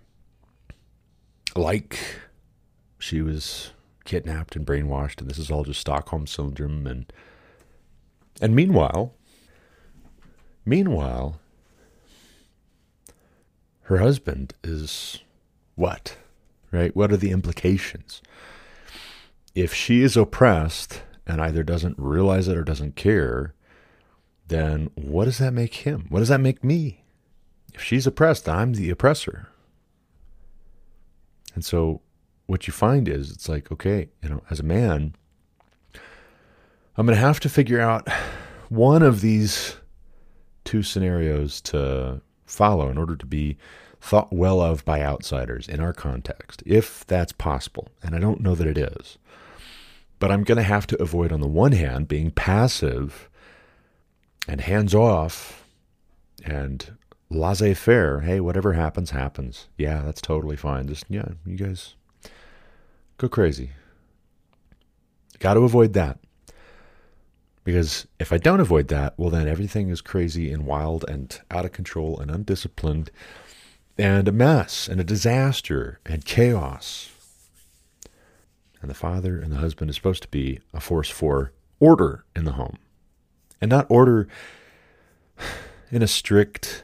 [1.56, 1.98] Like
[3.00, 3.72] she was
[4.06, 6.88] kidnapped and brainwashed, and this is all just Stockholm syndrome.
[6.88, 7.12] And
[8.42, 9.14] and meanwhile,
[10.66, 11.40] meanwhile,
[13.84, 15.20] her husband is
[15.76, 16.18] what,
[16.72, 16.96] right?
[16.96, 18.22] What are the implications?
[19.54, 23.54] If she is oppressed and either doesn't realize it or doesn't care,
[24.48, 26.06] then what does that make him?
[26.10, 27.04] What does that make me?
[27.74, 29.50] If she's oppressed, I'm the oppressor.
[31.54, 32.02] And so
[32.48, 35.16] what you find is it's like, okay, you know, as a man,
[36.98, 38.08] I'm going to have to figure out
[38.70, 39.78] one of these
[40.64, 43.58] two scenarios to follow in order to be
[44.00, 47.90] thought well of by outsiders in our context, if that's possible.
[48.04, 49.18] And I don't know that it is.
[50.20, 53.30] But I'm going to have to avoid, on the one hand, being passive
[54.48, 55.66] and hands off
[56.44, 56.98] and
[57.30, 58.22] laissez faire.
[58.22, 59.68] Hey, whatever happens, happens.
[59.78, 60.88] Yeah, that's totally fine.
[60.88, 61.96] Just, yeah, you guys
[63.18, 63.72] go crazy.
[65.40, 66.20] Got to avoid that.
[67.64, 71.66] Because if I don't avoid that, well, then everything is crazy and wild and out
[71.66, 73.10] of control and undisciplined
[73.98, 77.12] and a mess and a disaster and chaos.
[78.82, 82.46] And the father and the husband is supposed to be a force for order in
[82.46, 82.78] the home.
[83.60, 84.28] And not order
[85.92, 86.84] in a strict,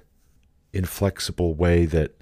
[0.74, 2.20] inflexible way that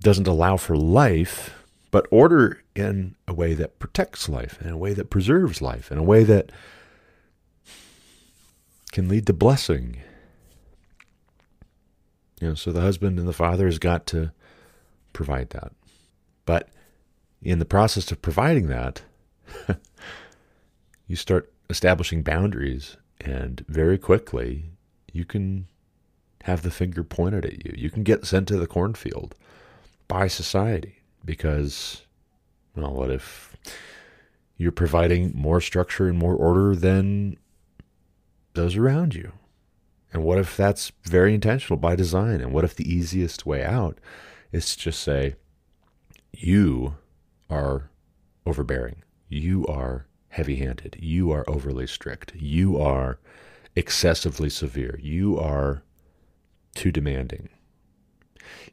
[0.00, 1.63] doesn't allow for life,
[1.94, 5.96] but order in a way that protects life, in a way that preserves life, in
[5.96, 6.50] a way that
[8.90, 9.98] can lead to blessing.
[12.40, 14.32] You know, so the husband and the father has got to
[15.12, 15.70] provide that.
[16.44, 16.68] But
[17.40, 19.02] in the process of providing that,
[21.06, 24.64] you start establishing boundaries, and very quickly
[25.12, 25.68] you can
[26.42, 27.72] have the finger pointed at you.
[27.76, 29.36] You can get sent to the cornfield
[30.08, 30.93] by society
[31.24, 32.02] because,
[32.76, 33.56] well, what if
[34.56, 37.36] you're providing more structure and more order than
[38.54, 39.32] those around you?
[40.12, 42.40] And what if that's very intentional by design?
[42.40, 43.98] And what if the easiest way out
[44.52, 45.34] is to just say,
[46.32, 46.96] you
[47.50, 47.90] are
[48.46, 49.02] overbearing.
[49.28, 50.96] You are heavy handed.
[51.00, 52.34] You are overly strict.
[52.36, 53.18] You are
[53.74, 54.98] excessively severe.
[55.02, 55.82] You are
[56.74, 57.48] too demanding.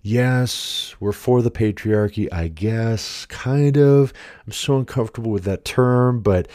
[0.01, 4.13] Yes, we're for the patriarchy, I guess, kind of.
[4.45, 6.47] I'm so uncomfortable with that term, but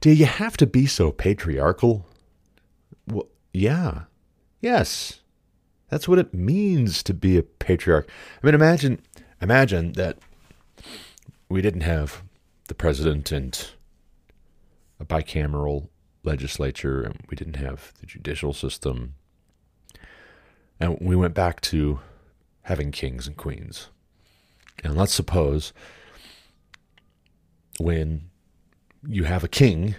[0.00, 2.06] do you have to be so patriarchal?
[3.08, 4.02] Well, yeah.
[4.60, 5.20] Yes.
[5.90, 8.08] That's what it means to be a patriarch.
[8.42, 9.00] I mean, imagine
[9.40, 10.18] imagine that
[11.48, 12.22] we didn't have
[12.68, 13.70] the president and
[14.98, 15.88] a bicameral
[16.22, 19.14] legislature, and we didn't have the judicial system
[20.80, 22.00] and we went back to
[22.64, 23.88] having kings and queens.
[24.82, 25.72] And let's suppose
[27.78, 28.30] when
[29.06, 29.94] you have a king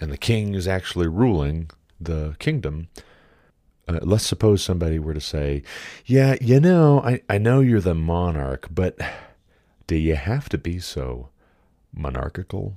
[0.00, 2.88] and the king is actually ruling the kingdom,
[3.88, 5.62] uh, let's suppose somebody were to say,
[6.04, 8.98] Yeah, you know, I, I know you're the monarch, but
[9.86, 11.30] do you have to be so
[11.92, 12.74] monarchical?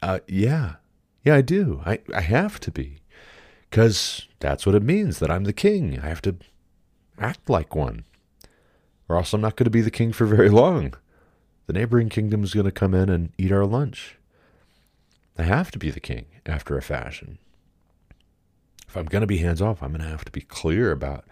[0.00, 0.74] Uh, yeah,
[1.24, 1.80] yeah, I do.
[1.86, 2.98] I, I have to be.
[3.70, 5.98] Because that's what it means that I'm the king.
[5.98, 6.36] I have to
[7.18, 8.04] act like one.
[9.12, 10.94] Or else I'm not going to be the king for very long.
[11.66, 14.16] The neighboring kingdom is going to come in and eat our lunch.
[15.36, 17.36] I have to be the king after a fashion.
[18.88, 21.26] If I'm going to be hands off, I'm going to have to be clear about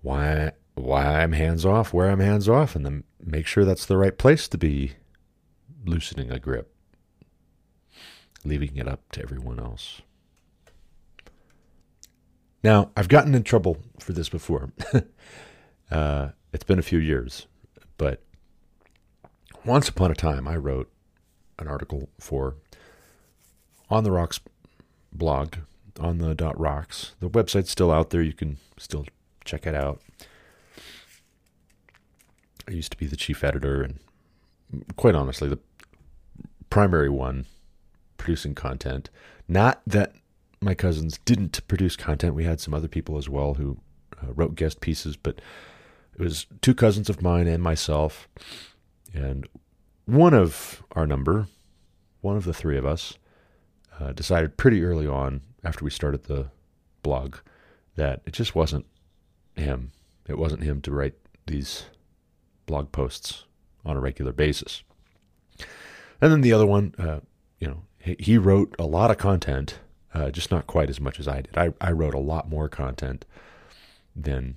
[0.00, 3.98] why why I'm hands off, where I'm hands off, and then make sure that's the
[3.98, 4.92] right place to be
[5.84, 6.72] loosening a grip,
[8.42, 10.00] leaving it up to everyone else.
[12.64, 14.72] Now, I've gotten in trouble for this before.
[15.90, 17.46] uh, it's been a few years,
[17.96, 18.22] but
[19.64, 20.90] once upon a time, I wrote
[21.58, 22.56] an article for
[23.88, 24.40] On the Rocks
[25.12, 25.56] blog,
[25.98, 27.14] on the dot rocks.
[27.20, 28.22] The website's still out there.
[28.22, 29.06] You can still
[29.44, 30.00] check it out.
[32.68, 33.98] I used to be the chief editor, and
[34.96, 35.58] quite honestly, the
[36.70, 37.46] primary one
[38.16, 39.10] producing content.
[39.48, 40.14] Not that
[40.60, 42.34] my cousins didn't produce content.
[42.34, 43.78] We had some other people as well who
[44.22, 45.40] uh, wrote guest pieces, but
[46.14, 48.28] it was two cousins of mine and myself.
[49.14, 49.48] And
[50.06, 51.46] one of our number,
[52.20, 53.18] one of the three of us,
[53.98, 56.50] uh, decided pretty early on after we started the
[57.02, 57.36] blog
[57.96, 58.86] that it just wasn't
[59.56, 59.92] him.
[60.28, 61.14] It wasn't him to write
[61.46, 61.84] these
[62.66, 63.44] blog posts
[63.84, 64.82] on a regular basis.
[66.20, 67.20] And then the other one, uh,
[67.58, 69.78] you know, he, he wrote a lot of content
[70.12, 71.56] uh, just not quite as much as I did.
[71.56, 73.24] I, I wrote a lot more content
[74.16, 74.56] than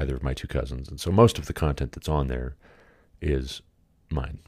[0.00, 0.88] either of my two cousins.
[0.88, 2.56] And so most of the content that's on there
[3.20, 3.62] is
[4.10, 4.40] mine.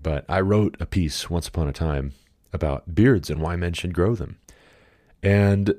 [0.00, 2.12] But I wrote a piece once upon a time
[2.52, 4.38] about beards and why men should grow them.
[5.22, 5.74] And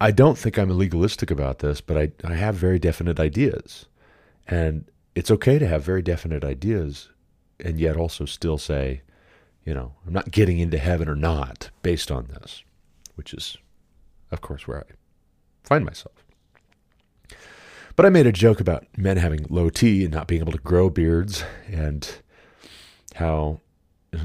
[0.00, 3.86] I don't think I'm legalistic about this, but I, I have very definite ideas.
[4.46, 7.10] And it's okay to have very definite ideas
[7.60, 9.02] and yet also still say,
[9.64, 12.64] you know, I'm not getting into heaven or not based on this,
[13.14, 13.56] which is,
[14.30, 14.92] of course, where I
[15.62, 16.21] find myself.
[17.94, 20.58] But I made a joke about men having low T and not being able to
[20.58, 22.08] grow beards, and
[23.14, 23.60] how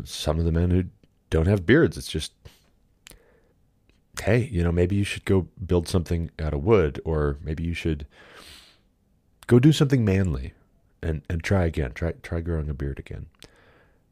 [0.04, 0.86] some of the men who
[1.30, 2.32] don't have beards, it's just,
[4.24, 7.74] hey, you know, maybe you should go build something out of wood, or maybe you
[7.74, 8.08] should
[9.48, 10.54] go do something manly
[11.02, 13.28] and, and try again, try try growing a beard again.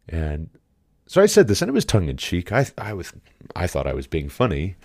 [0.08, 0.50] And
[1.08, 2.52] so I said this, and it was tongue in cheek.
[2.52, 3.14] I I was
[3.56, 4.76] I thought I was being funny,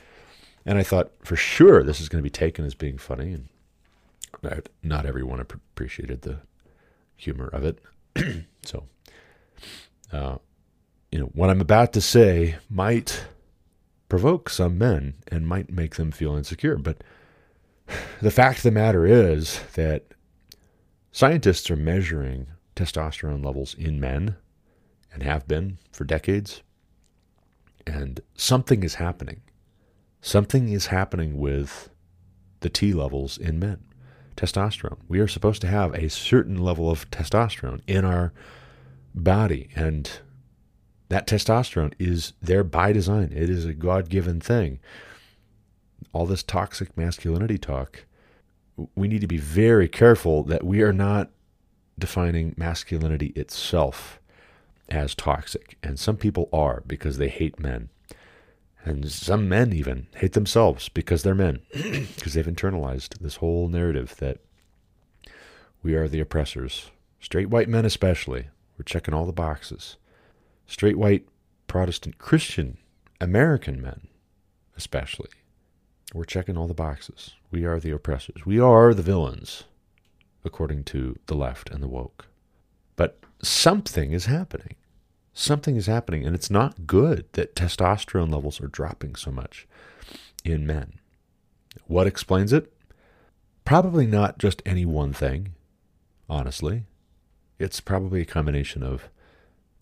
[0.64, 3.48] and I thought for sure this is going to be taken as being funny, and
[4.42, 6.38] not, not everyone appreciated the
[7.16, 7.78] humor of it.
[8.62, 8.84] so,
[10.12, 10.36] uh,
[11.12, 13.24] you know, what I'm about to say might
[14.08, 17.02] provoke some men and might make them feel insecure, but
[18.22, 20.04] the fact of the matter is that
[21.12, 24.36] scientists are measuring testosterone levels in men
[25.12, 26.62] and have been for decades.
[27.86, 29.42] And something is happening.
[30.20, 31.90] Something is happening with
[32.60, 33.84] the T levels in men.
[34.36, 34.98] Testosterone.
[35.08, 38.32] We are supposed to have a certain level of testosterone in our
[39.14, 39.68] body.
[39.74, 40.10] And
[41.08, 44.78] that testosterone is there by design, it is a God given thing.
[46.12, 48.06] All this toxic masculinity talk,
[48.94, 51.30] we need to be very careful that we are not
[51.98, 54.20] defining masculinity itself
[54.88, 55.76] as toxic.
[55.82, 57.90] And some people are because they hate men.
[58.84, 64.16] And some men even hate themselves because they're men, because they've internalized this whole narrative
[64.18, 64.38] that
[65.82, 66.90] we are the oppressors.
[67.20, 68.48] Straight white men, especially.
[68.78, 69.96] We're checking all the boxes.
[70.66, 71.28] Straight white
[71.66, 72.78] Protestant Christian
[73.20, 74.08] American men,
[74.76, 75.28] especially.
[76.14, 77.34] We're checking all the boxes.
[77.50, 78.46] We are the oppressors.
[78.46, 79.64] We are the villains,
[80.44, 82.26] according to the left and the woke.
[82.96, 84.76] But something is happening
[85.40, 89.66] something is happening, and it's not good that testosterone levels are dropping so much
[90.44, 90.94] in men.
[91.86, 92.72] What explains it?
[93.64, 95.54] Probably not just any one thing,
[96.28, 96.84] honestly.
[97.58, 99.08] It's probably a combination of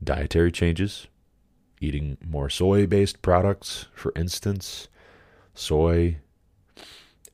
[0.02, 1.06] dietary changes,
[1.80, 4.88] eating more soy based products, for instance.
[5.54, 6.18] Soy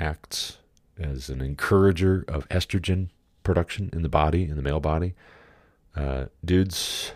[0.00, 0.58] acts
[0.98, 3.10] as an encourager of estrogen
[3.42, 5.14] production in the body, in the male body.
[5.94, 7.12] Uh, dudes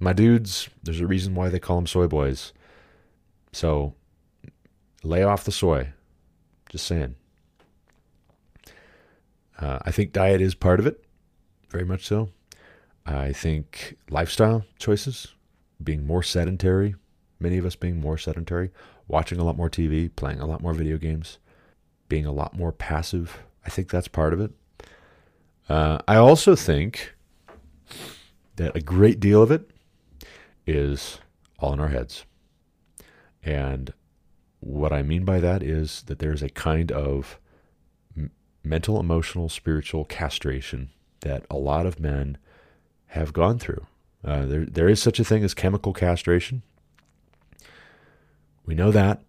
[0.00, 2.52] my dudes, there's a reason why they call them soy boys.
[3.52, 3.94] So
[5.02, 5.92] lay off the soy.
[6.70, 7.16] Just saying.
[9.58, 11.04] Uh, I think diet is part of it,
[11.68, 12.30] very much so.
[13.04, 15.34] I think lifestyle choices,
[15.82, 16.94] being more sedentary,
[17.38, 18.70] many of us being more sedentary,
[19.06, 21.38] watching a lot more TV, playing a lot more video games,
[22.08, 23.38] being a lot more passive.
[23.66, 24.52] I think that's part of it.
[25.68, 27.14] Uh, I also think
[28.56, 29.69] that a great deal of it
[30.66, 31.18] is
[31.58, 32.24] all in our heads.
[33.42, 33.92] And
[34.60, 37.38] what I mean by that is that there's a kind of
[38.16, 38.30] m-
[38.62, 40.90] mental, emotional, spiritual castration
[41.20, 42.38] that a lot of men
[43.08, 43.86] have gone through.
[44.24, 46.62] Uh, there, there is such a thing as chemical castration.
[48.66, 49.22] We know that.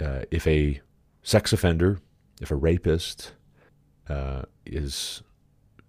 [0.00, 0.80] Uh, if a
[1.22, 2.00] sex offender,
[2.40, 3.32] if a rapist
[4.08, 5.22] uh, is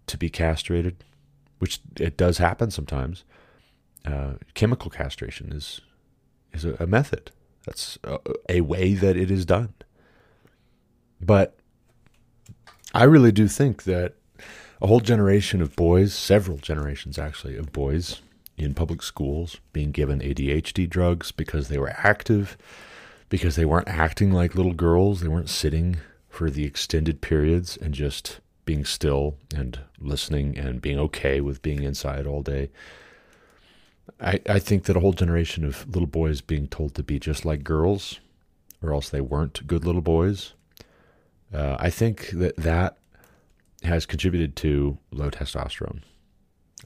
[0.07, 1.03] to be castrated,
[1.59, 3.23] which it does happen sometimes,
[4.13, 5.81] uh, chemical castration is
[6.53, 7.31] is a, a method.
[7.65, 9.73] That's a, a way that it is done.
[11.19, 11.57] But
[12.93, 14.15] I really do think that
[14.81, 18.21] a whole generation of boys, several generations actually, of boys
[18.57, 22.57] in public schools being given ADHD drugs because they were active,
[23.29, 25.97] because they weren't acting like little girls, they weren't sitting
[26.29, 31.83] for the extended periods and just being still and listening and being okay with being
[31.83, 32.69] inside all day.
[34.19, 37.45] I, I think that a whole generation of little boys being told to be just
[37.45, 38.19] like girls,
[38.81, 40.53] or else they weren't good little boys.
[41.53, 42.97] Uh, I think that that
[43.83, 46.01] has contributed to low testosterone.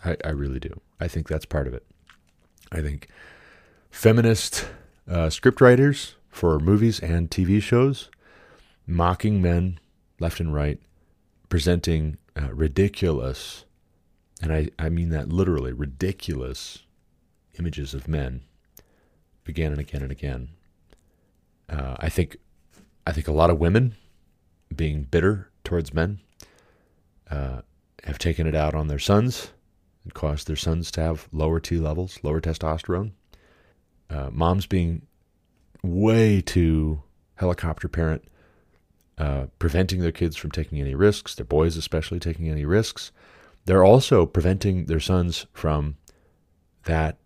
[0.03, 0.79] I, I really do.
[0.99, 1.85] I think that's part of it.
[2.71, 3.07] I think
[3.89, 4.67] feminist
[5.09, 8.09] uh, scriptwriters for movies and TV shows
[8.87, 9.79] mocking men
[10.19, 10.79] left and right,
[11.49, 13.65] presenting uh, ridiculous,
[14.41, 16.83] and I, I mean that literally, ridiculous
[17.59, 18.41] images of men
[19.47, 20.49] again and again and again.
[21.69, 22.37] Uh, I think
[23.05, 23.95] I think a lot of women
[24.75, 26.19] being bitter towards men
[27.29, 27.61] uh,
[28.03, 29.51] have taken it out on their sons
[30.03, 33.11] and caused their sons to have lower T levels, lower testosterone.
[34.09, 35.03] Uh, moms being
[35.83, 37.01] way too
[37.35, 38.23] helicopter parent,
[39.17, 43.11] uh, preventing their kids from taking any risks, their boys especially taking any risks.
[43.65, 45.97] They're also preventing their sons from
[46.85, 47.17] that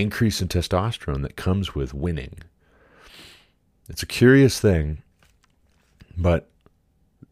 [0.00, 2.34] increase in testosterone that comes with winning.
[3.88, 5.02] It's a curious thing,
[6.16, 6.48] but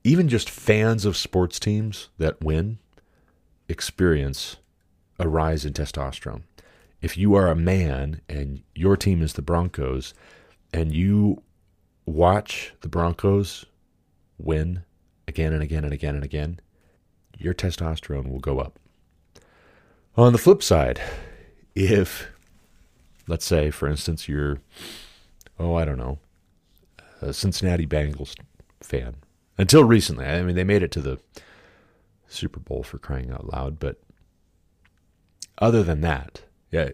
[0.04, 2.78] even just fans of sports teams that win
[3.68, 4.56] experience
[5.18, 6.42] a rise in testosterone.
[7.02, 10.14] If you are a man and your team is the Broncos
[10.72, 11.42] and you
[12.06, 13.64] watch the Broncos
[14.38, 14.84] win
[15.28, 16.60] again and again and again and again,
[17.38, 18.78] your testosterone will go up.
[20.16, 21.00] On the flip side,
[21.74, 22.28] if
[23.26, 24.60] let's say, for instance, you're,
[25.58, 26.18] oh, I don't know,
[27.20, 28.34] a Cincinnati Bengals
[28.80, 29.16] fan.
[29.58, 31.18] Until recently, I mean, they made it to the
[32.28, 34.00] Super Bowl for crying out loud, but
[35.58, 36.90] other than that, yeah,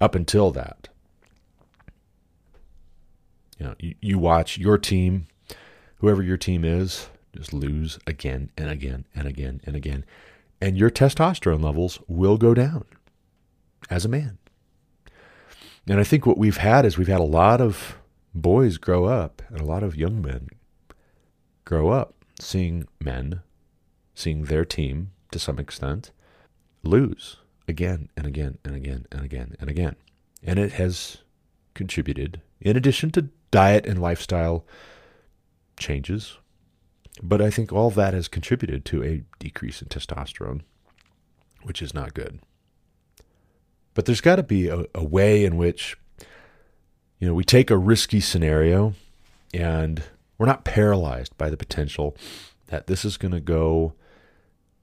[0.00, 0.88] up until that,
[3.58, 5.26] you know, you, you watch your team,
[5.96, 10.04] whoever your team is, just lose again and again and again and again,
[10.60, 12.84] and your testosterone levels will go down
[13.88, 14.38] as a man.
[15.90, 17.98] And I think what we've had is we've had a lot of
[18.32, 20.46] boys grow up and a lot of young men
[21.64, 23.40] grow up seeing men,
[24.14, 26.12] seeing their team to some extent
[26.84, 29.96] lose again and again and again and again and again.
[30.44, 31.18] And it has
[31.74, 34.64] contributed, in addition to diet and lifestyle
[35.76, 36.38] changes,
[37.20, 40.60] But I think all that has contributed to a decrease in testosterone,
[41.64, 42.38] which is not good.
[44.00, 45.94] But there's got to be a, a way in which,
[47.18, 48.94] you know, we take a risky scenario
[49.52, 50.02] and
[50.38, 52.16] we're not paralyzed by the potential
[52.68, 53.92] that this is going to go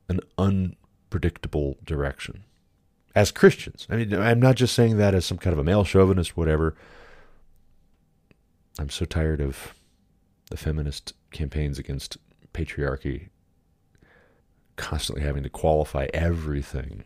[0.08, 2.44] an unpredictable direction.
[3.16, 5.84] As Christians, I mean, I'm not just saying that as some kind of a male
[5.84, 6.76] chauvinist, whatever.
[8.78, 9.74] I'm so tired of
[10.52, 12.18] the feminist campaigns against
[12.54, 13.30] patriarchy
[14.76, 17.04] constantly having to qualify everything.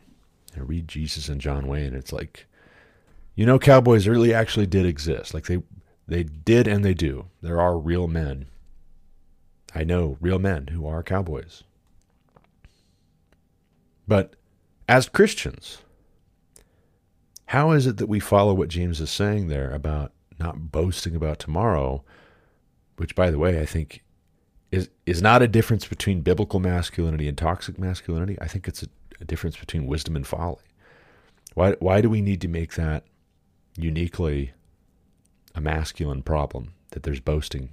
[0.55, 2.47] I read Jesus and John Wayne, it's like,
[3.35, 5.33] you know, cowboys really actually did exist.
[5.33, 5.61] Like they
[6.07, 7.27] they did and they do.
[7.41, 8.47] There are real men.
[9.73, 11.63] I know real men who are cowboys.
[14.07, 14.35] But
[14.89, 15.77] as Christians,
[17.45, 21.39] how is it that we follow what James is saying there about not boasting about
[21.39, 22.03] tomorrow,
[22.97, 24.03] which by the way, I think
[24.71, 28.37] is is not a difference between biblical masculinity and toxic masculinity.
[28.41, 28.87] I think it's a,
[29.21, 30.63] a difference between wisdom and folly.
[31.53, 33.03] Why why do we need to make that
[33.77, 34.51] uniquely
[35.55, 37.69] a masculine problem that there's boasting?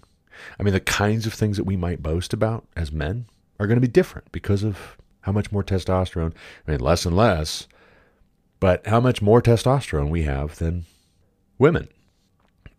[0.58, 3.26] I mean, the kinds of things that we might boast about as men
[3.58, 6.32] are going to be different because of how much more testosterone.
[6.66, 7.66] I mean, less and less,
[8.60, 10.84] but how much more testosterone we have than
[11.58, 11.88] women.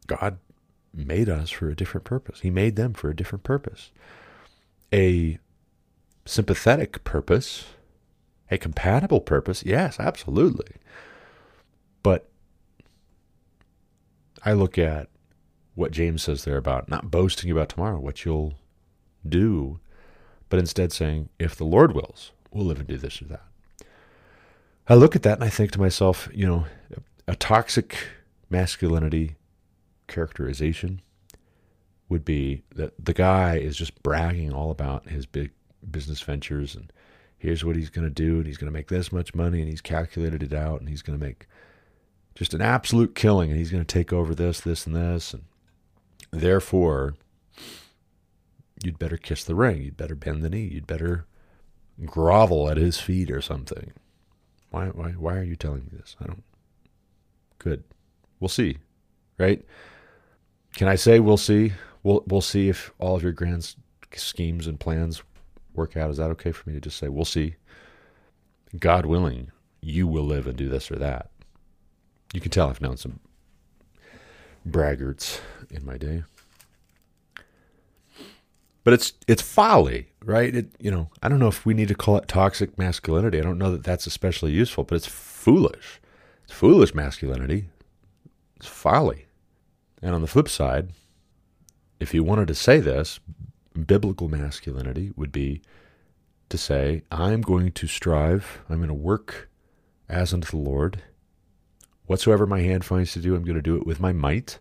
[0.07, 0.37] God
[0.93, 2.41] made us for a different purpose.
[2.41, 3.91] He made them for a different purpose.
[4.93, 5.37] A
[6.25, 7.65] sympathetic purpose,
[8.51, 10.75] a compatible purpose, yes, absolutely.
[12.03, 12.29] But
[14.43, 15.09] I look at
[15.75, 18.55] what James says there about not boasting about tomorrow, what you'll
[19.27, 19.79] do,
[20.49, 23.43] but instead saying, if the Lord wills, we'll live and do this or that.
[24.87, 26.65] I look at that and I think to myself, you know,
[27.27, 27.95] a toxic
[28.49, 29.35] masculinity
[30.07, 31.01] characterization
[32.09, 35.51] would be that the guy is just bragging all about his big
[35.89, 36.91] business ventures and
[37.39, 39.69] here's what he's going to do and he's going to make this much money and
[39.69, 41.47] he's calculated it out and he's going to make
[42.35, 45.43] just an absolute killing and he's going to take over this this and this and
[46.31, 47.15] therefore
[48.83, 49.81] you'd better kiss the ring.
[49.81, 50.69] You'd better bend the knee.
[50.71, 51.25] You'd better
[52.05, 53.91] grovel at his feet or something.
[54.69, 56.15] Why why why are you telling me this?
[56.21, 56.43] I don't
[57.57, 57.83] good.
[58.39, 58.77] We'll see
[59.39, 59.65] right?
[60.75, 61.73] Can I say we'll see?
[62.03, 63.75] We'll we'll see if all of your grand
[64.13, 65.23] schemes and plans
[65.79, 66.11] work out.
[66.11, 67.55] Is that okay for me to just say we'll see?
[68.77, 69.51] God willing,
[69.81, 71.31] you will live and do this or that.
[72.33, 73.19] You can tell I've known some
[74.67, 75.39] braggarts
[75.71, 76.23] in my day.
[78.83, 80.53] But it's it's folly, right?
[80.55, 83.39] It you know, I don't know if we need to call it toxic masculinity.
[83.39, 85.99] I don't know that that's especially useful, but it's foolish.
[86.43, 87.69] It's foolish masculinity.
[88.57, 89.25] It's folly.
[90.01, 90.89] And on the flip side,
[91.99, 93.19] if you wanted to say this,
[93.85, 95.61] biblical masculinity would be
[96.49, 99.49] to say, I'm going to strive, I'm going to work
[100.07, 101.03] as unto the Lord.
[102.05, 104.59] Whatsoever my hand finds to do, I'm going to do it with my might.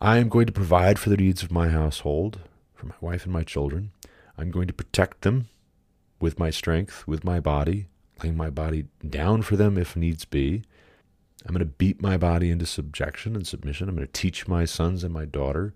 [0.00, 2.40] I am going to provide for the needs of my household,
[2.74, 3.92] for my wife and my children.
[4.36, 5.48] I'm going to protect them
[6.20, 7.86] with my strength, with my body,
[8.22, 10.64] laying my body down for them if needs be.
[11.46, 13.88] I'm going to beat my body into subjection and submission.
[13.88, 15.74] I'm going to teach my sons and my daughter.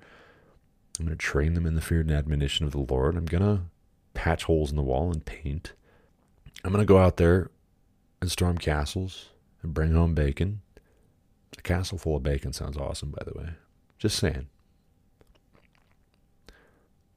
[0.99, 3.17] I'm going to train them in the fear and admonition of the Lord.
[3.17, 3.63] I'm going to
[4.15, 5.73] patch holes in the wall and paint.
[6.65, 7.51] I'm going to go out there
[8.21, 9.31] and storm castles
[9.63, 10.63] and bring home bacon.
[11.59, 13.51] A castle full of bacon sounds awesome, by the way.
[13.99, 14.47] Just saying.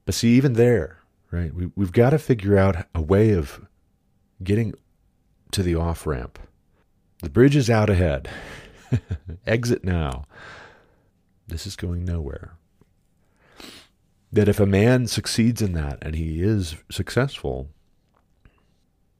[0.05, 0.99] But see, even there,
[1.31, 3.65] right, we, we've got to figure out a way of
[4.43, 4.73] getting
[5.51, 6.39] to the off ramp
[7.21, 8.29] the bridge is out ahead.
[9.47, 10.25] Exit now.
[11.47, 12.53] This is going nowhere.
[14.31, 17.69] That if a man succeeds in that and he is successful,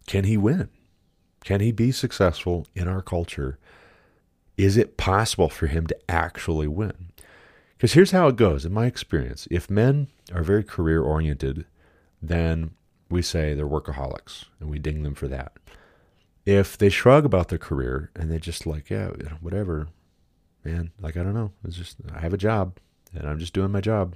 [0.07, 0.69] can he win?
[1.43, 3.57] Can he be successful in our culture?
[4.57, 7.11] Is it possible for him to actually win?
[7.77, 11.65] Because here's how it goes in my experience if men are very career oriented,
[12.21, 12.71] then
[13.09, 15.53] we say they're workaholics and we ding them for that
[16.49, 19.87] if they shrug about their career and they just like, yeah, whatever,
[20.63, 21.51] man, like, I don't know.
[21.63, 22.77] It's just, I have a job
[23.13, 24.15] and I'm just doing my job.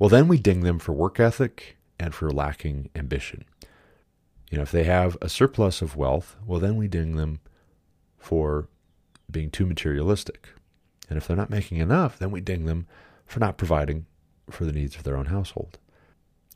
[0.00, 3.44] Well, then we ding them for work ethic and for lacking ambition.
[4.50, 7.40] You know, if they have a surplus of wealth, well, then we ding them
[8.16, 8.68] for
[9.30, 10.48] being too materialistic.
[11.10, 12.86] And if they're not making enough, then we ding them
[13.26, 14.06] for not providing
[14.48, 15.78] for the needs of their own household.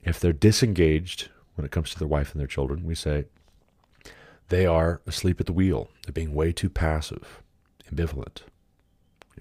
[0.03, 3.27] If they're disengaged when it comes to their wife and their children, we say,
[4.49, 5.91] they are asleep at the wheel.
[6.05, 7.43] They're being way too passive,
[7.93, 8.39] ambivalent.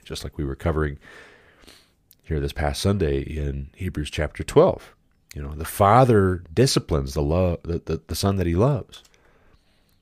[0.04, 1.00] Just like we were covering
[2.24, 4.96] here this past Sunday in Hebrews chapter 12.
[5.36, 9.04] You know, the father disciplines the love the, the, the son that he loves.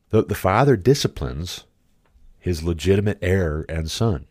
[0.10, 1.66] The, the father disciplines
[2.38, 4.28] his legitimate heir and son.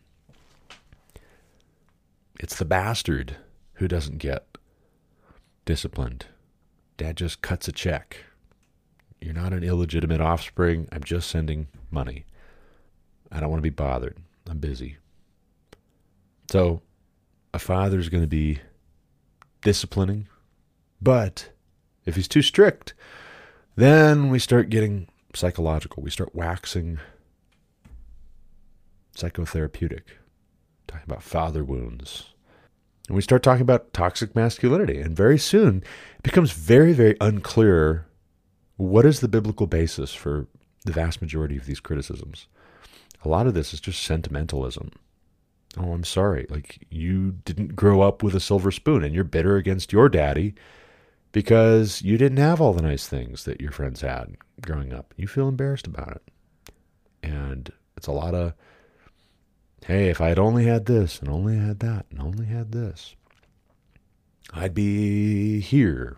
[2.39, 3.37] It's the bastard
[3.73, 4.57] who doesn't get
[5.65, 6.25] disciplined.
[6.97, 8.17] Dad just cuts a check.
[9.19, 10.87] You're not an illegitimate offspring.
[10.91, 12.25] I'm just sending money.
[13.31, 14.17] I don't want to be bothered.
[14.49, 14.97] I'm busy.
[16.49, 16.81] So,
[17.53, 18.59] a father's going to be
[19.61, 20.27] disciplining,
[21.01, 21.49] but
[22.05, 22.93] if he's too strict,
[23.75, 26.03] then we start getting psychological.
[26.03, 26.99] We start waxing
[29.15, 30.03] psychotherapeutic,
[30.87, 32.33] talking about father wounds.
[33.07, 34.99] And we start talking about toxic masculinity.
[35.01, 35.83] And very soon,
[36.17, 38.05] it becomes very, very unclear
[38.77, 40.47] what is the biblical basis for
[40.85, 42.47] the vast majority of these criticisms.
[43.23, 44.91] A lot of this is just sentimentalism.
[45.77, 46.45] Oh, I'm sorry.
[46.49, 50.53] Like, you didn't grow up with a silver spoon and you're bitter against your daddy
[51.31, 55.13] because you didn't have all the nice things that your friends had growing up.
[55.15, 56.23] You feel embarrassed about it.
[57.23, 58.53] And it's a lot of,
[59.85, 63.15] hey, if I had only had this and only had that and only had this,
[64.53, 66.17] I'd be here.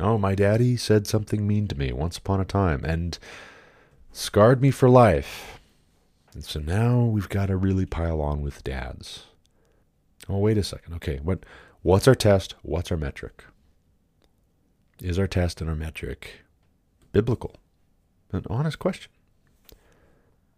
[0.00, 3.18] Oh, my daddy said something mean to me once upon a time and
[4.12, 5.57] scarred me for life.
[6.34, 9.24] And so now we've got to really pile on with dads.
[10.28, 10.94] Oh, wait a second.
[10.94, 11.44] Okay, what
[11.82, 12.54] what's our test?
[12.62, 13.44] What's our metric?
[15.00, 16.40] Is our test and our metric
[17.12, 17.56] biblical?
[18.32, 19.10] An honest question.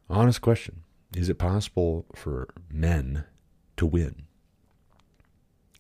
[0.08, 0.82] Honest question.
[1.14, 3.24] Is it possible for men
[3.76, 4.22] to win?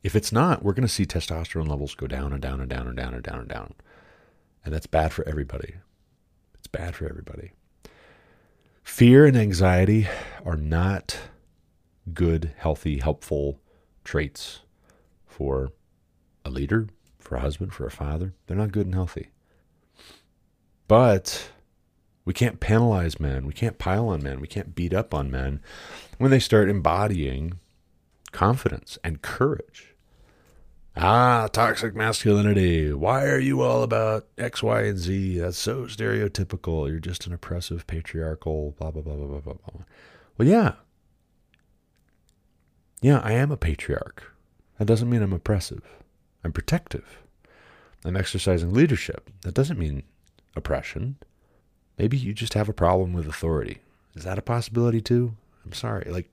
[0.02, 2.86] If it's not, we're going to see testosterone levels go down and down and down
[2.86, 3.74] and down and down and down.
[4.64, 5.74] And that's bad for everybody.
[6.54, 7.52] It's bad for everybody.
[8.82, 10.08] Fear and anxiety
[10.44, 11.18] are not
[12.12, 13.60] good, healthy, helpful
[14.04, 14.60] traits
[15.26, 15.72] for
[16.44, 18.34] a leader, for a husband, for a father.
[18.46, 19.30] They're not good and healthy.
[20.88, 21.50] But
[22.24, 23.46] we can't penalize men.
[23.46, 24.40] We can't pile on men.
[24.40, 25.60] We can't beat up on men
[26.18, 27.58] when they start embodying
[28.32, 29.89] confidence and courage.
[30.96, 32.92] Ah, toxic masculinity.
[32.92, 35.38] Why are you all about X, Y, and Z?
[35.38, 36.88] That's so stereotypical.
[36.88, 39.84] You're just an oppressive, patriarchal, blah, blah, blah, blah, blah, blah.
[40.36, 40.74] Well, yeah.
[43.00, 44.34] Yeah, I am a patriarch.
[44.78, 45.84] That doesn't mean I'm oppressive.
[46.42, 47.18] I'm protective.
[48.04, 49.30] I'm exercising leadership.
[49.42, 50.02] That doesn't mean
[50.56, 51.16] oppression.
[51.98, 53.78] Maybe you just have a problem with authority.
[54.14, 55.36] Is that a possibility too?
[55.64, 56.10] I'm sorry.
[56.10, 56.30] Like,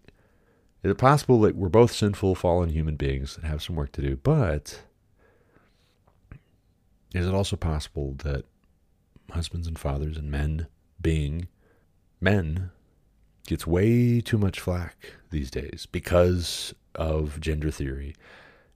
[0.87, 4.01] is it possible that we're both sinful, fallen human beings that have some work to
[4.01, 4.15] do?
[4.15, 4.83] But
[7.13, 8.45] is it also possible that
[9.29, 10.67] husbands and fathers and men
[11.01, 11.49] being
[12.21, 12.71] men
[13.47, 18.15] gets way too much flack these days because of gender theory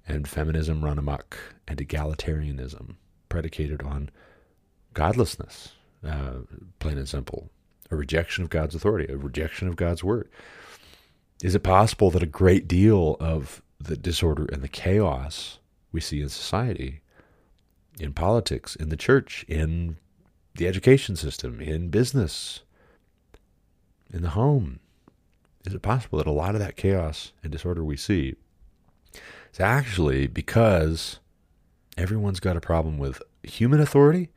[0.05, 2.95] and feminism run amok and egalitarianism
[3.29, 4.09] predicated on
[4.93, 5.69] godlessness,
[6.05, 6.39] uh,
[6.79, 7.49] plain and simple,
[7.89, 10.27] a rejection of God's authority, a rejection of God's word.
[11.41, 15.59] Is it possible that a great deal of the disorder and the chaos
[15.91, 17.01] we see in society,
[17.99, 19.97] in politics, in the church, in
[20.55, 22.61] the education system, in business,
[24.13, 24.79] in the home,
[25.65, 28.35] is it possible that a lot of that chaos and disorder we see
[29.53, 31.19] is actually because
[31.97, 34.29] everyone's got a problem with human authority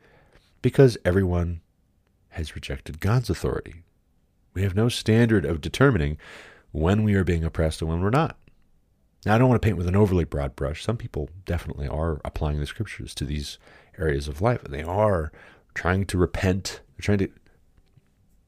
[0.61, 1.61] because everyone
[2.29, 3.83] has rejected God's authority?
[4.53, 6.17] We have no standard of determining
[6.75, 8.37] when we are being oppressed and when we're not.
[9.25, 10.83] Now, I don't want to paint with an overly broad brush.
[10.83, 13.57] Some people definitely are applying the scriptures to these
[13.97, 14.61] areas of life.
[14.63, 15.31] They are
[15.73, 17.29] trying to repent, they're trying to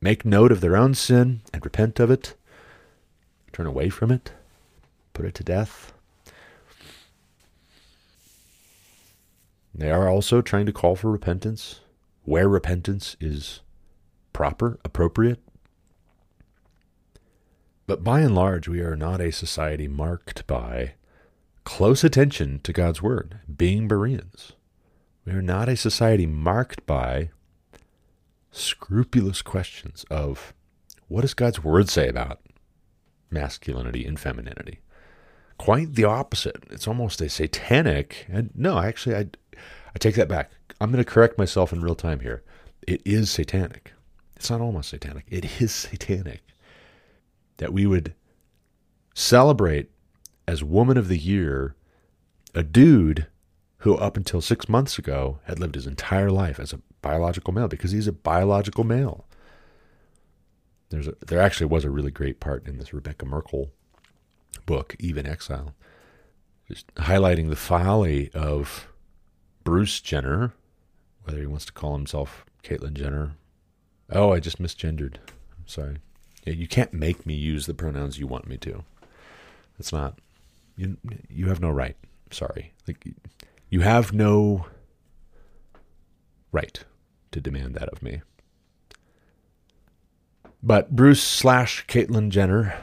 [0.02, 2.36] make note of their own sin and repent of it,
[3.54, 4.34] turn away from it,
[5.14, 5.94] put it to death.
[9.74, 11.80] They are also trying to call for repentance
[12.26, 13.62] where repentance is
[14.34, 15.40] proper, appropriate,
[17.88, 20.94] but by and large, we are not a society marked by
[21.64, 24.52] close attention to God's word, being Bereans.
[25.26, 27.30] We are not a society marked by
[28.52, 30.54] scrupulous questions of
[31.08, 32.42] what does God's word say about
[33.32, 34.80] masculinity and femininity?
[35.58, 36.66] Quite the opposite.
[36.70, 39.28] It's almost a satanic, and no, actually, I,
[39.96, 40.52] I take that back.
[40.82, 42.44] I'm going to correct myself in real time here.
[42.86, 43.94] It is satanic.
[44.36, 45.26] It's not almost satanic.
[45.30, 46.42] It is satanic
[47.58, 48.14] that we would
[49.14, 49.90] celebrate
[50.48, 51.76] as Woman of the Year
[52.56, 53.28] a dude
[53.80, 57.68] who, up until six months ago, had lived his entire life as a biological male
[57.68, 59.26] because he's a biological male.
[60.90, 63.72] There's a, there actually was a really great part in this Rebekah Merkle
[64.66, 65.74] book, Eve in Exile.
[66.68, 68.88] just highlighting the folly of
[69.64, 70.54] Bruce Jenner,
[71.24, 73.34] whether he wants to call himself Caitlyn Jenner.
[74.10, 75.16] Oh, I just misgendered.
[75.58, 75.98] I'm sorry.
[76.56, 78.84] You can't make me use the pronouns you want me to.
[79.80, 80.20] It's not.
[80.76, 80.98] You
[81.30, 81.96] you have no right.
[82.32, 82.74] Sorry.
[82.88, 83.06] Like
[83.70, 84.68] you have no
[86.52, 86.84] right
[87.32, 88.22] to demand that of me.
[90.64, 92.76] But Bruce slash Caitlyn Jenner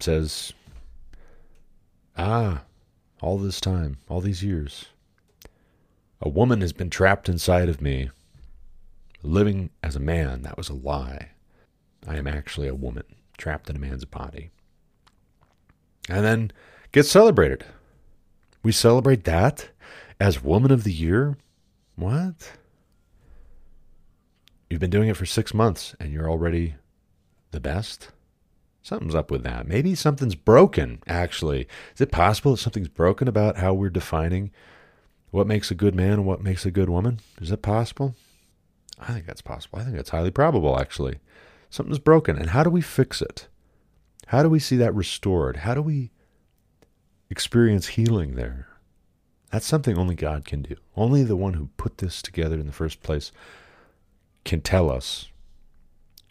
[0.00, 0.52] says,
[2.16, 2.62] Ah,
[3.20, 4.86] all this time, all these years,
[6.20, 8.10] a woman has been trapped inside of me.
[9.26, 11.30] Living as a man, that was a lie.
[12.06, 13.02] I am actually a woman
[13.36, 14.50] trapped in a man's body.
[16.08, 16.52] And then
[16.92, 17.64] get celebrated.
[18.62, 19.70] We celebrate that
[20.20, 21.36] as Woman of the Year?
[21.96, 22.52] What?
[24.70, 26.76] You've been doing it for six months and you're already
[27.50, 28.10] the best?
[28.80, 29.66] Something's up with that.
[29.66, 31.66] Maybe something's broken, actually.
[31.96, 34.52] Is it possible that something's broken about how we're defining
[35.32, 37.18] what makes a good man and what makes a good woman?
[37.40, 38.14] Is that possible?
[38.98, 39.78] I think that's possible.
[39.78, 41.18] I think that's highly probable, actually.
[41.70, 42.36] Something's broken.
[42.36, 43.48] And how do we fix it?
[44.28, 45.58] How do we see that restored?
[45.58, 46.10] How do we
[47.30, 48.68] experience healing there?
[49.50, 50.76] That's something only God can do.
[50.96, 53.30] Only the one who put this together in the first place
[54.44, 55.28] can tell us,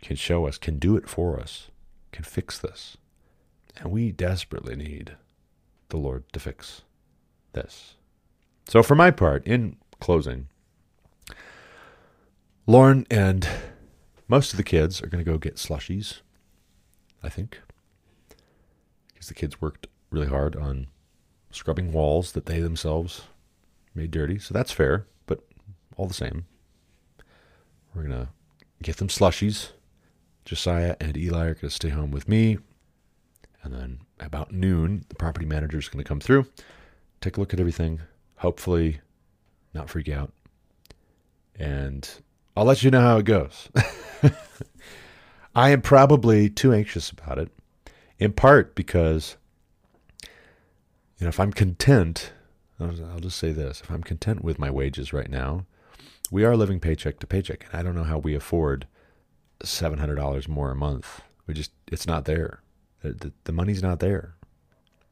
[0.01, 1.69] can show us, can do it for us,
[2.11, 2.97] can fix this.
[3.77, 5.15] And we desperately need
[5.89, 6.81] the Lord to fix
[7.53, 7.95] this.
[8.67, 10.47] So, for my part, in closing,
[12.67, 13.47] Lauren and
[14.27, 16.21] most of the kids are going to go get slushies,
[17.21, 17.61] I think,
[19.13, 20.87] because the kids worked really hard on
[21.51, 23.23] scrubbing walls that they themselves
[23.93, 24.39] made dirty.
[24.39, 25.41] So that's fair, but
[25.95, 26.47] all the same,
[27.93, 28.29] we're going to
[28.81, 29.69] get them slushies.
[30.43, 32.57] Josiah and Eli are going to stay home with me.
[33.63, 36.47] And then about noon, the property manager is going to come through,
[37.21, 38.01] take a look at everything,
[38.37, 39.01] hopefully
[39.73, 40.31] not freak out.
[41.57, 42.07] And
[42.55, 43.69] I'll let you know how it goes.
[45.55, 47.49] I am probably too anxious about it,
[48.17, 49.37] in part because,
[50.21, 52.31] you know, if I'm content,
[52.79, 55.65] I'll just say this if I'm content with my wages right now,
[56.31, 58.87] we are living paycheck to paycheck, and I don't know how we afford
[59.63, 61.21] seven hundred dollars more a month.
[61.47, 62.61] We just it's not there.
[63.01, 64.35] The, the, the money's not there.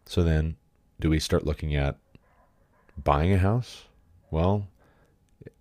[0.06, 0.58] So then,
[1.00, 1.98] do we start looking at
[3.02, 3.84] buying a house?
[4.32, 4.68] Well,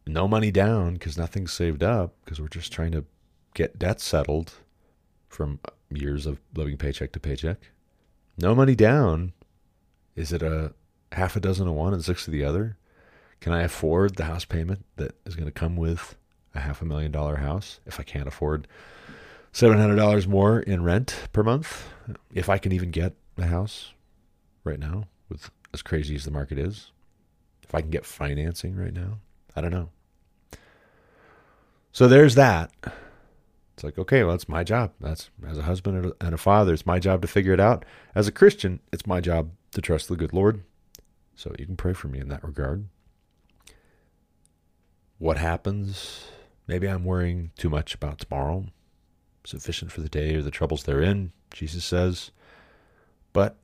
[0.07, 3.05] no money down because nothing's saved up because we're just trying to
[3.55, 4.55] get debt settled
[5.29, 7.59] from uh, years of living paycheck to paycheck.
[8.39, 9.33] No money down.
[10.17, 10.73] Is it a
[11.13, 12.77] half a dozen of one and six of the other?
[13.41, 16.17] Can I afford the house payment that is going to come with
[16.55, 18.69] a half a million dollar house if I can't afford
[19.53, 21.89] $700 more in rent per month?
[22.33, 23.93] If I can even get a house
[24.65, 26.91] right now with as crazy as the market is?
[27.63, 29.19] If I can get financing right now?
[29.55, 29.91] I don't know.
[31.93, 32.73] So there's that.
[33.75, 34.93] It's like, okay, well, it's my job.
[35.01, 37.85] That's as a husband and a father, it's my job to figure it out.
[38.15, 40.63] As a Christian, it's my job to trust the good Lord.
[41.35, 42.87] So you can pray for me in that regard
[45.23, 46.25] what happens.
[46.67, 48.67] Maybe I'm worrying too much about tomorrow,
[49.45, 52.33] sufficient for the day or the troubles therein, Jesus says.
[53.33, 53.57] But,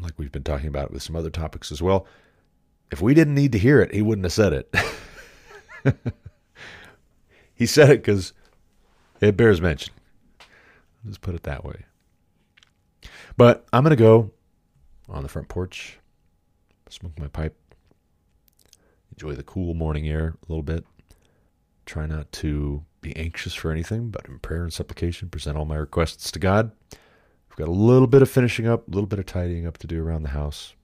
[0.00, 2.08] like we've been talking about with some other topics as well,
[2.90, 4.74] if we didn't need to hear it, he wouldn't have said it.
[7.54, 8.32] he said it because
[9.20, 9.92] it bears mention.
[11.04, 11.84] Let's put it that way.
[13.36, 14.32] But I'm going to go
[15.08, 15.98] on the front porch,
[16.88, 17.56] smoke my pipe,
[19.12, 20.84] enjoy the cool morning air a little bit.
[21.86, 25.76] Try not to be anxious for anything, but in prayer and supplication, present all my
[25.76, 26.72] requests to God.
[26.92, 29.86] We've got a little bit of finishing up, a little bit of tidying up to
[29.86, 30.74] do around the house.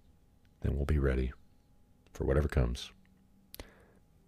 [0.62, 1.32] Then we'll be ready
[2.12, 2.90] for whatever comes.